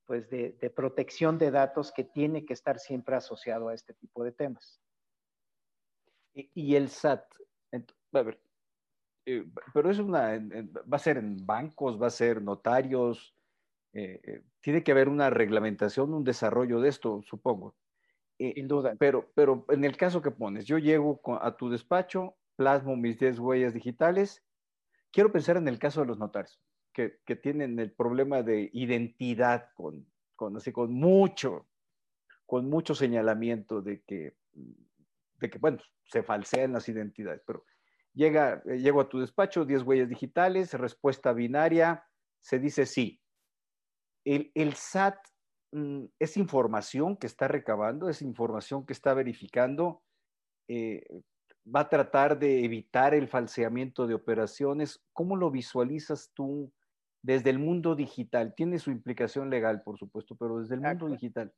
[0.05, 4.31] pues de, protección de datos que tiene que estar siempre asociado a este tipo de
[4.31, 4.81] temas.
[6.33, 7.23] Y, el SAT,
[8.13, 8.41] a ver,
[9.25, 10.39] eh, pero es una,
[10.91, 13.35] va a ser en bancos, va a ser notarios,
[13.93, 17.75] eh, eh, tiene que haber una reglamentación, un desarrollo de esto, supongo.
[18.37, 18.95] Sin duda.
[18.97, 23.37] Pero, pero en el caso que pones, yo llego a tu despacho, plasmo mis 10
[23.37, 24.43] huellas digitales,
[25.11, 26.59] quiero pensar en el caso de los notarios
[26.93, 30.05] que, tienen el problema de identidad con,
[30.35, 31.67] con, así, con mucho,
[32.45, 37.65] con mucho señalamiento de que, de que, bueno, se falsean las identidades, pero
[38.13, 42.05] llega, eh, llego a tu despacho, 10 huellas digitales, respuesta binaria,
[42.41, 43.21] se dice sí.
[44.25, 45.17] El, el SAT
[45.71, 50.03] mm, es información que está recabando, es información que está verificando,
[50.67, 51.03] eh,
[51.63, 55.03] va a tratar de evitar el falseamiento de operaciones.
[55.13, 56.71] ¿Cómo lo visualizas tú
[57.21, 58.53] desde el mundo digital.
[58.55, 61.53] Tiene su implicación legal, por supuesto, pero desde el mundo digital.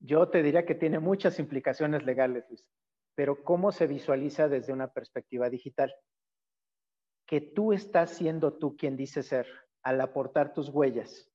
[0.00, 2.66] Yo te diría que tiene muchas implicaciones legales, Luis,
[3.14, 5.94] pero ¿cómo se visualiza desde una perspectiva digital?
[7.26, 9.46] Que tú estás siendo tú quien dice ser
[9.82, 11.30] al aportar tus huellas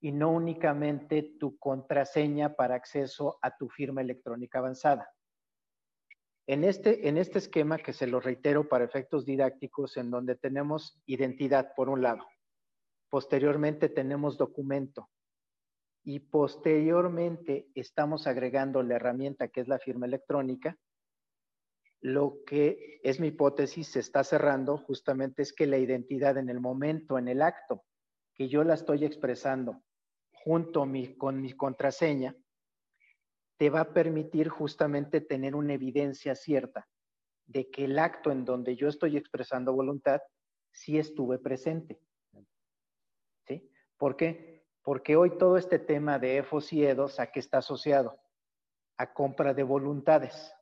[0.00, 5.10] y no únicamente tu contraseña para acceso a tu firma electrónica avanzada.
[6.46, 11.02] En este, en este esquema que se lo reitero para efectos didácticos, en donde tenemos
[11.04, 12.24] identidad por un lado,
[13.10, 15.08] Posteriormente tenemos documento
[16.04, 20.78] y posteriormente estamos agregando la herramienta que es la firma electrónica.
[22.00, 26.60] Lo que es mi hipótesis, se está cerrando justamente es que la identidad en el
[26.60, 27.84] momento, en el acto
[28.34, 29.82] que yo la estoy expresando
[30.32, 30.86] junto
[31.18, 32.36] con mi contraseña,
[33.56, 36.88] te va a permitir justamente tener una evidencia cierta
[37.46, 40.20] de que el acto en donde yo estoy expresando voluntad
[40.70, 41.98] sí estuve presente.
[43.98, 44.57] ¿Por qué?
[44.82, 48.18] Porque hoy todo este tema de EFOS y EDOS, ¿a qué está asociado?
[48.96, 50.54] A compra de voluntades.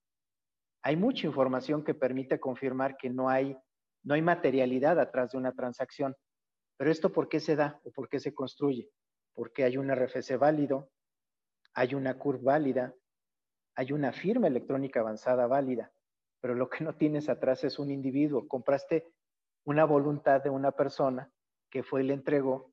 [0.83, 3.57] Hay mucha información que permite confirmar que no hay,
[4.03, 6.17] no hay materialidad atrás de una transacción.
[6.77, 8.91] Pero esto ¿por qué se da o por qué se construye?
[9.35, 10.91] Porque hay un RFC válido,
[11.75, 12.95] hay una CURV válida,
[13.75, 15.93] hay una firma electrónica avanzada válida,
[16.41, 18.49] pero lo que no tienes atrás es un individuo.
[18.49, 19.12] Compraste
[19.64, 21.31] una voluntad de una persona
[21.71, 22.73] que fue y le entregó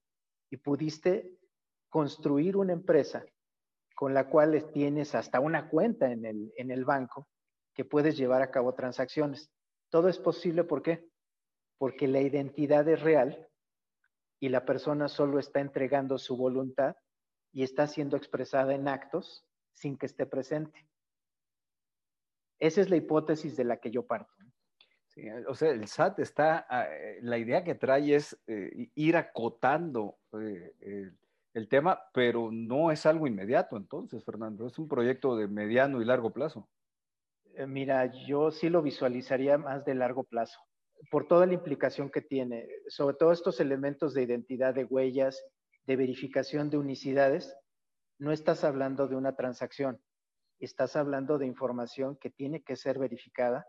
[0.54, 1.36] y pudiste
[1.89, 3.26] construir una empresa
[3.95, 7.28] con la cual tienes hasta una cuenta en el, en el banco
[7.74, 9.51] que puedes llevar a cabo transacciones.
[9.89, 11.10] Todo es posible, ¿por qué?
[11.80, 13.49] Porque la identidad es real
[14.39, 16.97] y la persona solo está entregando su voluntad
[17.51, 20.88] y está siendo expresada en actos sin que esté presente.
[22.60, 24.43] Esa es la hipótesis de la que yo parto
[25.47, 30.18] o sea, el SAT está, ah, eh, la idea que trae es eh, ir acotando
[30.39, 31.11] eh,
[31.53, 36.05] el, tema, pero no es algo inmediato entonces, Fernando, es un proyecto de mediano y
[36.05, 36.68] largo plazo.
[37.68, 40.59] Mira, yo sí lo visualizaría más de largo plazo.
[41.11, 45.43] por toda la implicación que tiene, sobre todo estos elementos de identidad de huellas,
[45.86, 47.55] de verificación de unicidades,
[48.18, 50.01] no estás hablando de una transacción,
[50.59, 53.68] estás hablando de información que tiene que ser verificada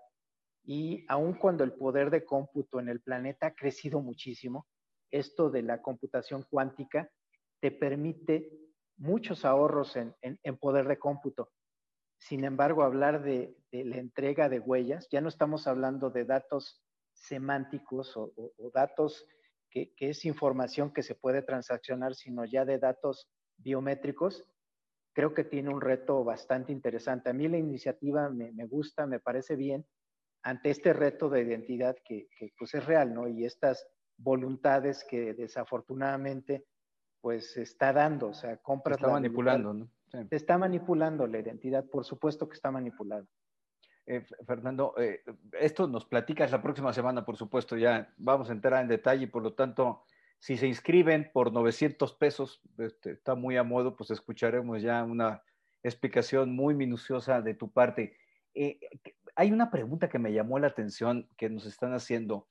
[0.65, 4.67] y aun cuando el poder de cómputo en el planeta ha crecido muchísimo,
[5.11, 7.11] esto de la computación cuántica
[7.61, 8.51] te permite
[8.97, 10.15] muchos ahorros en,
[10.59, 11.53] poder de cómputo.
[12.19, 18.17] Sin embargo, hablar de, la entrega de huellas, ya no estamos hablando de datos semánticos
[18.17, 18.33] o,
[18.73, 19.27] datos
[19.71, 24.45] que, es información que se puede transaccionar, sino ya de datos biométricos,
[25.13, 27.31] creo que tiene un reto bastante interesante.
[27.31, 29.87] A mí la iniciativa me, gusta, me parece bien,
[30.45, 32.29] ante este reto de identidad que,
[32.59, 33.27] pues es real, ¿no?
[33.27, 33.87] Y estas
[34.17, 36.67] voluntades que desafortunadamente
[37.21, 38.99] pues se está dando, o sea, compras...
[38.99, 39.91] Se está manipulando, ¿no?
[40.29, 43.27] Se está manipulando la identidad, por supuesto que está manipulado.
[44.07, 45.23] Eh, Fernando, eh,
[45.59, 49.43] esto nos platicas la próxima semana, por supuesto, ya vamos a entrar en detalle, por
[49.43, 50.05] lo tanto,
[50.39, 55.43] si se inscriben por 900 pesos, este, está muy a modo, pues escucharemos ya una
[55.83, 58.19] explicación muy minuciosa de tu parte.
[58.55, 58.79] Eh,
[59.37, 62.49] hay una pregunta que me llamó la atención que nos están haciendo.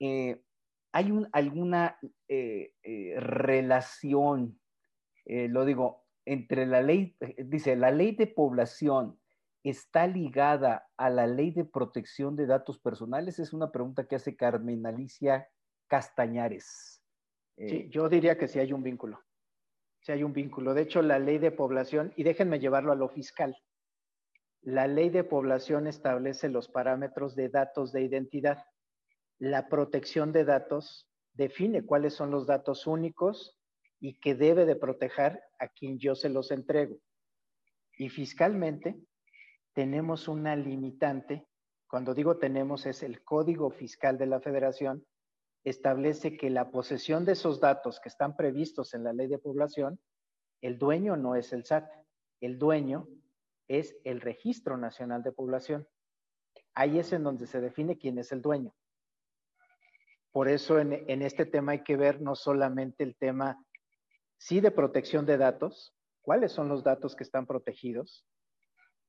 [0.00, 1.98] ¿Hay alguna
[3.16, 4.60] relación,
[5.26, 9.18] lo digo, entre la ley, dice, la ley de población
[9.62, 13.38] está ligada a la ley de protección de datos personales?
[13.38, 15.48] Es una pregunta que hace Carmen Alicia
[15.86, 17.02] Castañares.
[17.56, 19.20] Sí, eh, yo diría que sí hay un vínculo.
[20.00, 20.72] Sí hay un vínculo.
[20.72, 23.54] De hecho, la ley de población, y déjenme llevarlo a lo fiscal,
[24.62, 28.64] la ley de población establece los parámetros de datos de identidad.
[29.38, 33.58] La protección de datos define cuáles son los datos únicos
[34.00, 36.98] y que debe de proteger a quien yo se los entrego.
[37.96, 39.00] Y fiscalmente,
[39.72, 41.46] tenemos una limitante.
[41.88, 45.06] Cuando digo tenemos, es el Código Fiscal de la Federación,
[45.64, 50.00] establece que la posesión de esos datos que están previstos en la ley de población,
[50.60, 51.90] el dueño no es el SAT,
[52.40, 53.08] el dueño
[53.70, 55.86] es el Registro Nacional de Población.
[56.74, 58.74] Ahí es en donde se define quién es el dueño.
[60.32, 63.64] Por eso en, en este tema hay que ver no solamente el tema,
[64.38, 68.26] sí, de protección de datos, cuáles son los datos que están protegidos,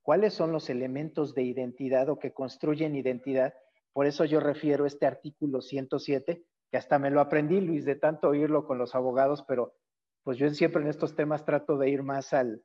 [0.03, 3.55] cuáles son los elementos de identidad o que construyen identidad.
[3.93, 8.29] Por eso yo refiero este artículo 107, que hasta me lo aprendí, Luis, de tanto
[8.29, 9.73] oírlo con los abogados, pero
[10.21, 12.63] pues yo siempre en estos temas trato de ir más al,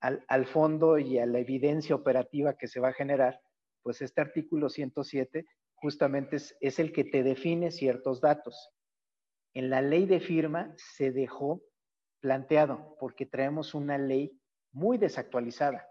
[0.00, 3.40] al, fondo y a la evidencia operativa que se va a generar.
[3.82, 8.70] Pues este artículo 107 justamente es, es el que te define ciertos datos.
[9.54, 11.62] En la ley de firma se dejó
[12.20, 14.38] planteado porque traemos una ley
[14.72, 15.88] muy desactualizada.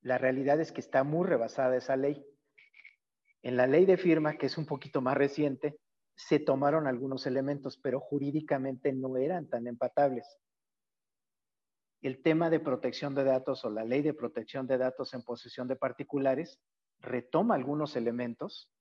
[0.00, 2.24] La realidad es que está muy rebasada esa ley.
[3.42, 5.78] En la ley de firma, que es un poquito más reciente,
[6.14, 10.38] se tomaron algunos elementos, pero jurídicamente no eran tan empatables.
[12.02, 15.68] El tema de protección de datos o la ley de protección de datos en posesión
[15.68, 16.60] de particulares
[16.98, 18.72] retoma algunos elementos,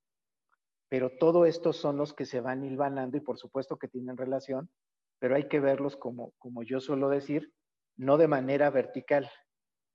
[0.90, 4.72] pero todo esto son los que se van hilvanando y por supuesto que tienen relación,
[5.20, 7.54] pero hay que verlos como, como yo suelo decir,
[7.96, 9.30] no de manera vertical,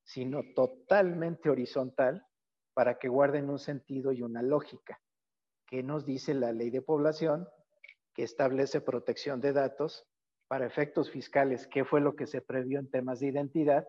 [0.04, 2.24] sino totalmente horizontal
[2.74, 5.00] para que guarden un sentido y una lógica.
[5.66, 7.48] ¿Qué nos dice la ley de población?
[8.14, 10.06] Que establece protección de datos
[10.48, 13.86] para efectos fiscales, qué fue lo que se previó en temas de identidad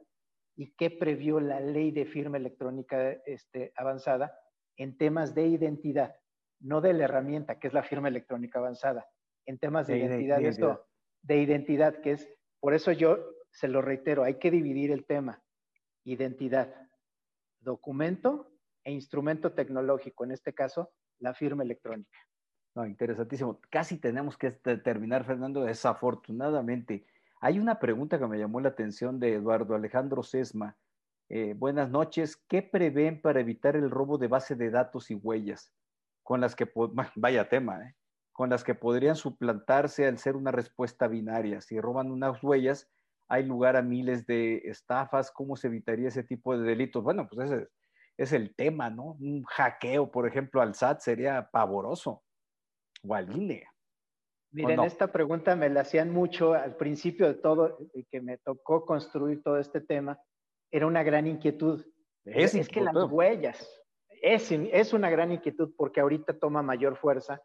[0.56, 4.38] y qué previó la ley de firma electrónica este, avanzada
[4.78, 6.16] en temas de identidad,
[6.60, 9.06] no de la herramienta que es la firma electrónica avanzada,
[9.46, 10.86] en temas de, identidad, esto,
[11.22, 12.28] de identidad, que es,
[12.60, 13.18] por eso yo
[13.52, 15.44] se lo reitero, hay que dividir el tema
[16.08, 16.74] identidad,
[17.60, 18.50] documento
[18.84, 22.18] e instrumento tecnológico, en este caso, la firma electrónica.
[22.78, 23.60] No, interesantísimo.
[23.72, 27.08] Casi tenemos que terminar, Fernando, desafortunadamente.
[27.42, 30.78] Hay una pregunta que me llamó la atención de Eduardo Alejandro Sesma.
[31.28, 32.36] Eh, buenas noches.
[32.36, 35.74] ¿Qué prevén para evitar el robo de base de datos y huellas?
[36.22, 36.72] Con las que,
[37.16, 37.96] vaya tema, ¿eh?
[38.32, 41.62] con las que podrían suplantarse al ser una respuesta binaria.
[41.62, 42.88] Si roban unas huellas,
[43.28, 47.04] hay lugar a miles de estafas, ¿cómo se evitaría ese tipo de delitos?
[47.04, 47.70] Bueno, pues ese
[48.18, 49.18] es el tema, ¿no?
[49.20, 52.22] Un hackeo, por ejemplo, al SAT sería pavoroso,
[53.04, 53.68] o al INE.
[54.52, 57.78] Miren, esta pregunta me la hacían mucho al principio de todo,
[58.10, 60.20] que me tocó construir todo este tema,
[60.72, 61.86] era una gran inquietud.
[62.26, 63.70] Es, es que las huellas,
[64.22, 67.42] es, es una gran inquietud porque ahorita toma mayor fuerza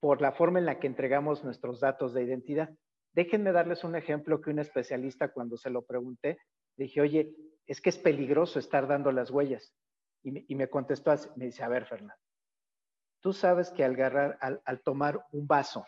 [0.00, 2.70] por la forma en la que entregamos nuestros datos de identidad.
[3.12, 6.38] Déjenme darles un ejemplo que un especialista cuando se lo pregunté,
[6.76, 7.34] dije, oye,
[7.66, 9.74] es que es peligroso estar dando las huellas.
[10.22, 12.20] Y me, contestó así, me dice, a ver, Fernando,
[13.20, 15.84] Tú sabes que al, agarrar, al, tomar un vaso.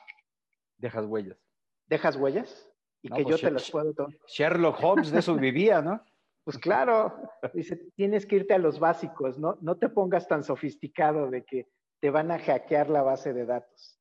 [0.76, 1.38] Dejas huellas.
[1.86, 2.68] ¿Dejas huellas?
[3.02, 4.16] Y que yo pues te las puedo tomar.
[4.26, 6.02] Sherlock Holmes de eso vivía, ¿no?
[6.42, 7.14] Pues claro,
[7.52, 9.58] dice, tienes que irte a los básicos, ¿no?
[9.60, 11.68] No te pongas tan sofisticado de que
[12.00, 14.00] te van a hackear la base de datos.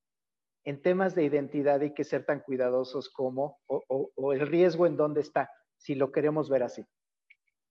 [0.64, 3.84] En temas de identidad hay que ser tan cuidadosos como, o,
[4.16, 6.86] o el riesgo en dónde está, si lo queremos ver así.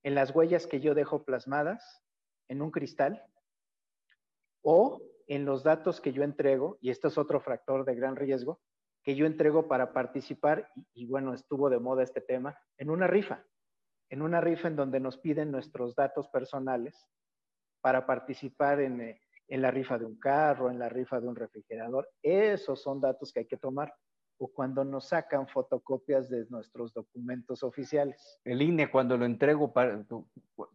[0.03, 2.05] En las huellas que yo dejo plasmadas
[2.49, 3.25] en un cristal
[4.63, 8.61] o en los datos que yo entrego, y esto es otro factor de gran riesgo,
[9.03, 13.45] que yo entrego para participar, y, bueno, estuvo de moda este tema, en una rifa,
[14.11, 17.07] en una rifa en donde nos piden nuestros datos personales
[17.81, 21.37] para participar en, eh, en la rifa de un carro, en la rifa de un
[21.37, 22.09] refrigerador.
[22.23, 23.95] Esos son datos que hay que tomar.
[24.41, 28.41] O cuando nos sacan fotocopias de nuestros documentos oficiales.
[28.45, 30.05] El INE, cuando lo entrego, para,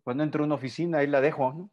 [0.03, 1.71] cuando entro a una oficina, ahí la dejo, ¿no?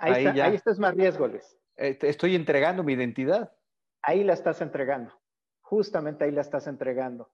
[0.00, 3.52] Ahí, está, ahí estás más riesgo, eh, Estoy entregando mi identidad.
[4.02, 5.12] Ahí la estás entregando.
[5.60, 7.30] Justamente ahí la estás entregando.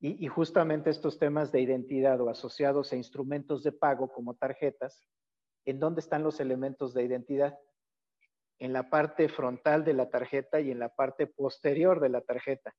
[0.00, 5.06] Y, y, justamente estos temas de identidad o asociados a instrumentos de pago como tarjetas,
[5.64, 7.58] ¿en dónde están los elementos de identidad?
[8.58, 12.74] En la parte frontal de la tarjeta y en la parte posterior de la tarjeta.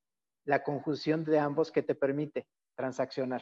[0.45, 3.41] La conjunción de ambos que te permite transaccionar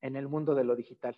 [0.00, 1.16] en el mundo de lo digital.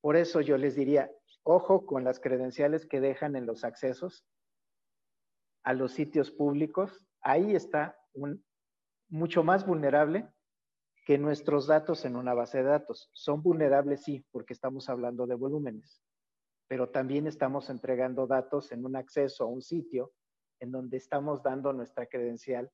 [0.00, 1.10] Por eso yo les diría,
[1.46, 4.26] Ojo con las credenciales que dejan en los accesos
[5.62, 7.06] a los sitios públicos.
[7.20, 8.42] Ahí está un,
[9.08, 10.26] mucho más vulnerable
[11.04, 13.10] que nuestros datos en una base de datos.
[13.12, 16.02] Son vulnerables, sí, porque estamos hablando de volúmenes,
[16.66, 20.12] pero también estamos entregando datos en un acceso a un sitio
[20.60, 22.70] en donde estamos dando nuestra credencial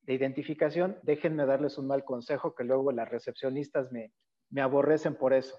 [0.00, 0.98] de identificación.
[1.02, 4.10] Déjenme darles un mal consejo que luego las recepcionistas me,
[4.48, 5.58] me aborrecen por eso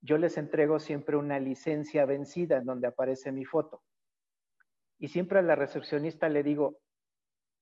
[0.00, 3.82] yo les entrego siempre una licencia vencida en donde aparece mi foto.
[4.98, 6.80] Y siempre a la recepcionista le digo,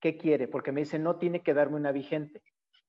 [0.00, 0.48] ¿qué quiere?
[0.48, 2.42] Porque me dice, no tiene que darme una vigente.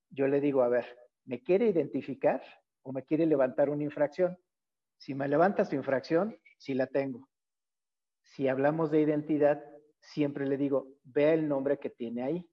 [0.10, 0.86] Yo le digo, a ver,
[1.26, 2.44] ¿me quiere identificar
[2.84, 4.38] o me quiere levantar una infracción?
[4.98, 7.30] Si me levanta su infracción, sí la tengo.
[8.22, 9.64] Si hablamos de identidad,
[10.00, 12.50] siempre le digo, vea el nombre que tiene ahí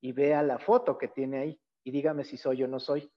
[0.00, 3.10] y vea la foto que tiene ahí y dígame si soy o no soy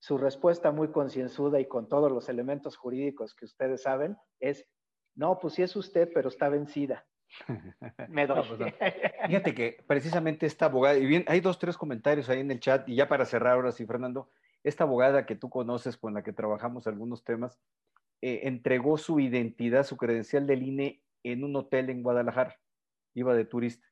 [0.00, 4.66] su respuesta muy concienzuda y con todos los elementos jurídicos que ustedes saben es,
[5.14, 7.06] no, pues sí es usted, pero está vencida.
[8.08, 8.42] Me doy.
[8.56, 8.74] Pues
[9.26, 12.88] Fíjate que precisamente esta abogada, y bien, hay dos, tres comentarios ahí en el chat,
[12.88, 14.30] y ya para cerrar ahora sí, Fernando,
[14.64, 17.60] esta abogada que tú conoces, con la que trabajamos algunos temas,
[18.22, 22.58] eh, entregó su identidad, su credencial del INE en un hotel en Guadalajara,
[23.12, 23.86] iba de turista.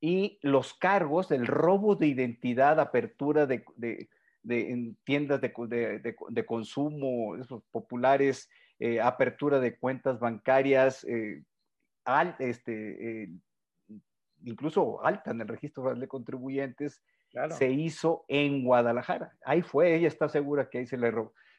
[0.00, 4.08] Y los cargos del robo de identidad, apertura de de,
[4.48, 11.42] en tiendas de, de, de consumo esos populares, eh, apertura de cuentas bancarias, eh,
[12.04, 13.28] al, este, eh,
[14.44, 17.02] incluso alta en el registro de contribuyentes,
[17.50, 19.36] se hizo en Guadalajara.
[19.44, 21.12] Ahí fue, ella está segura que ahí se le,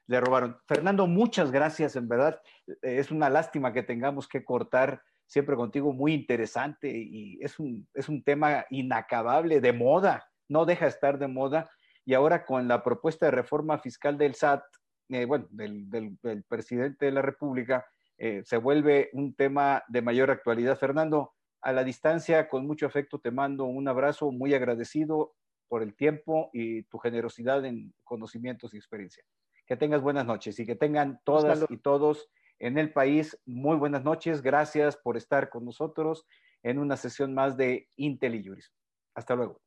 [0.07, 0.57] le robaron.
[0.67, 2.41] Fernando, muchas gracias, en verdad.
[2.81, 8.09] Es una lástima que tengamos que cortar siempre contigo, muy interesante y es un, es
[8.09, 11.69] un tema inacabable, de moda, no deja de estar de moda
[12.05, 14.63] y ahora con la propuesta de reforma fiscal del SAT,
[15.09, 17.85] eh, bueno, del, presidente de la República,
[18.17, 20.77] eh, se vuelve un tema de mayor actualidad.
[20.77, 25.33] Fernando, a la distancia, con mucho afecto, te mando un abrazo muy agradecido
[25.67, 29.23] por el tiempo y tu generosidad en conocimientos y experiencia.
[29.65, 32.29] Que tengas buenas noches y que tengan todas y todos
[32.59, 34.41] en el país muy buenas noches.
[34.41, 36.25] Gracias por estar con nosotros
[36.63, 38.73] en una sesión más de Intel y Juris.
[39.15, 39.61] Hasta luego.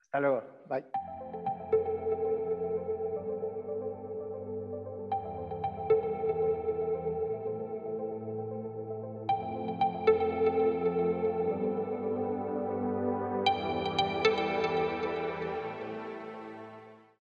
[0.00, 0.42] Hasta luego.
[0.68, 0.84] Bye.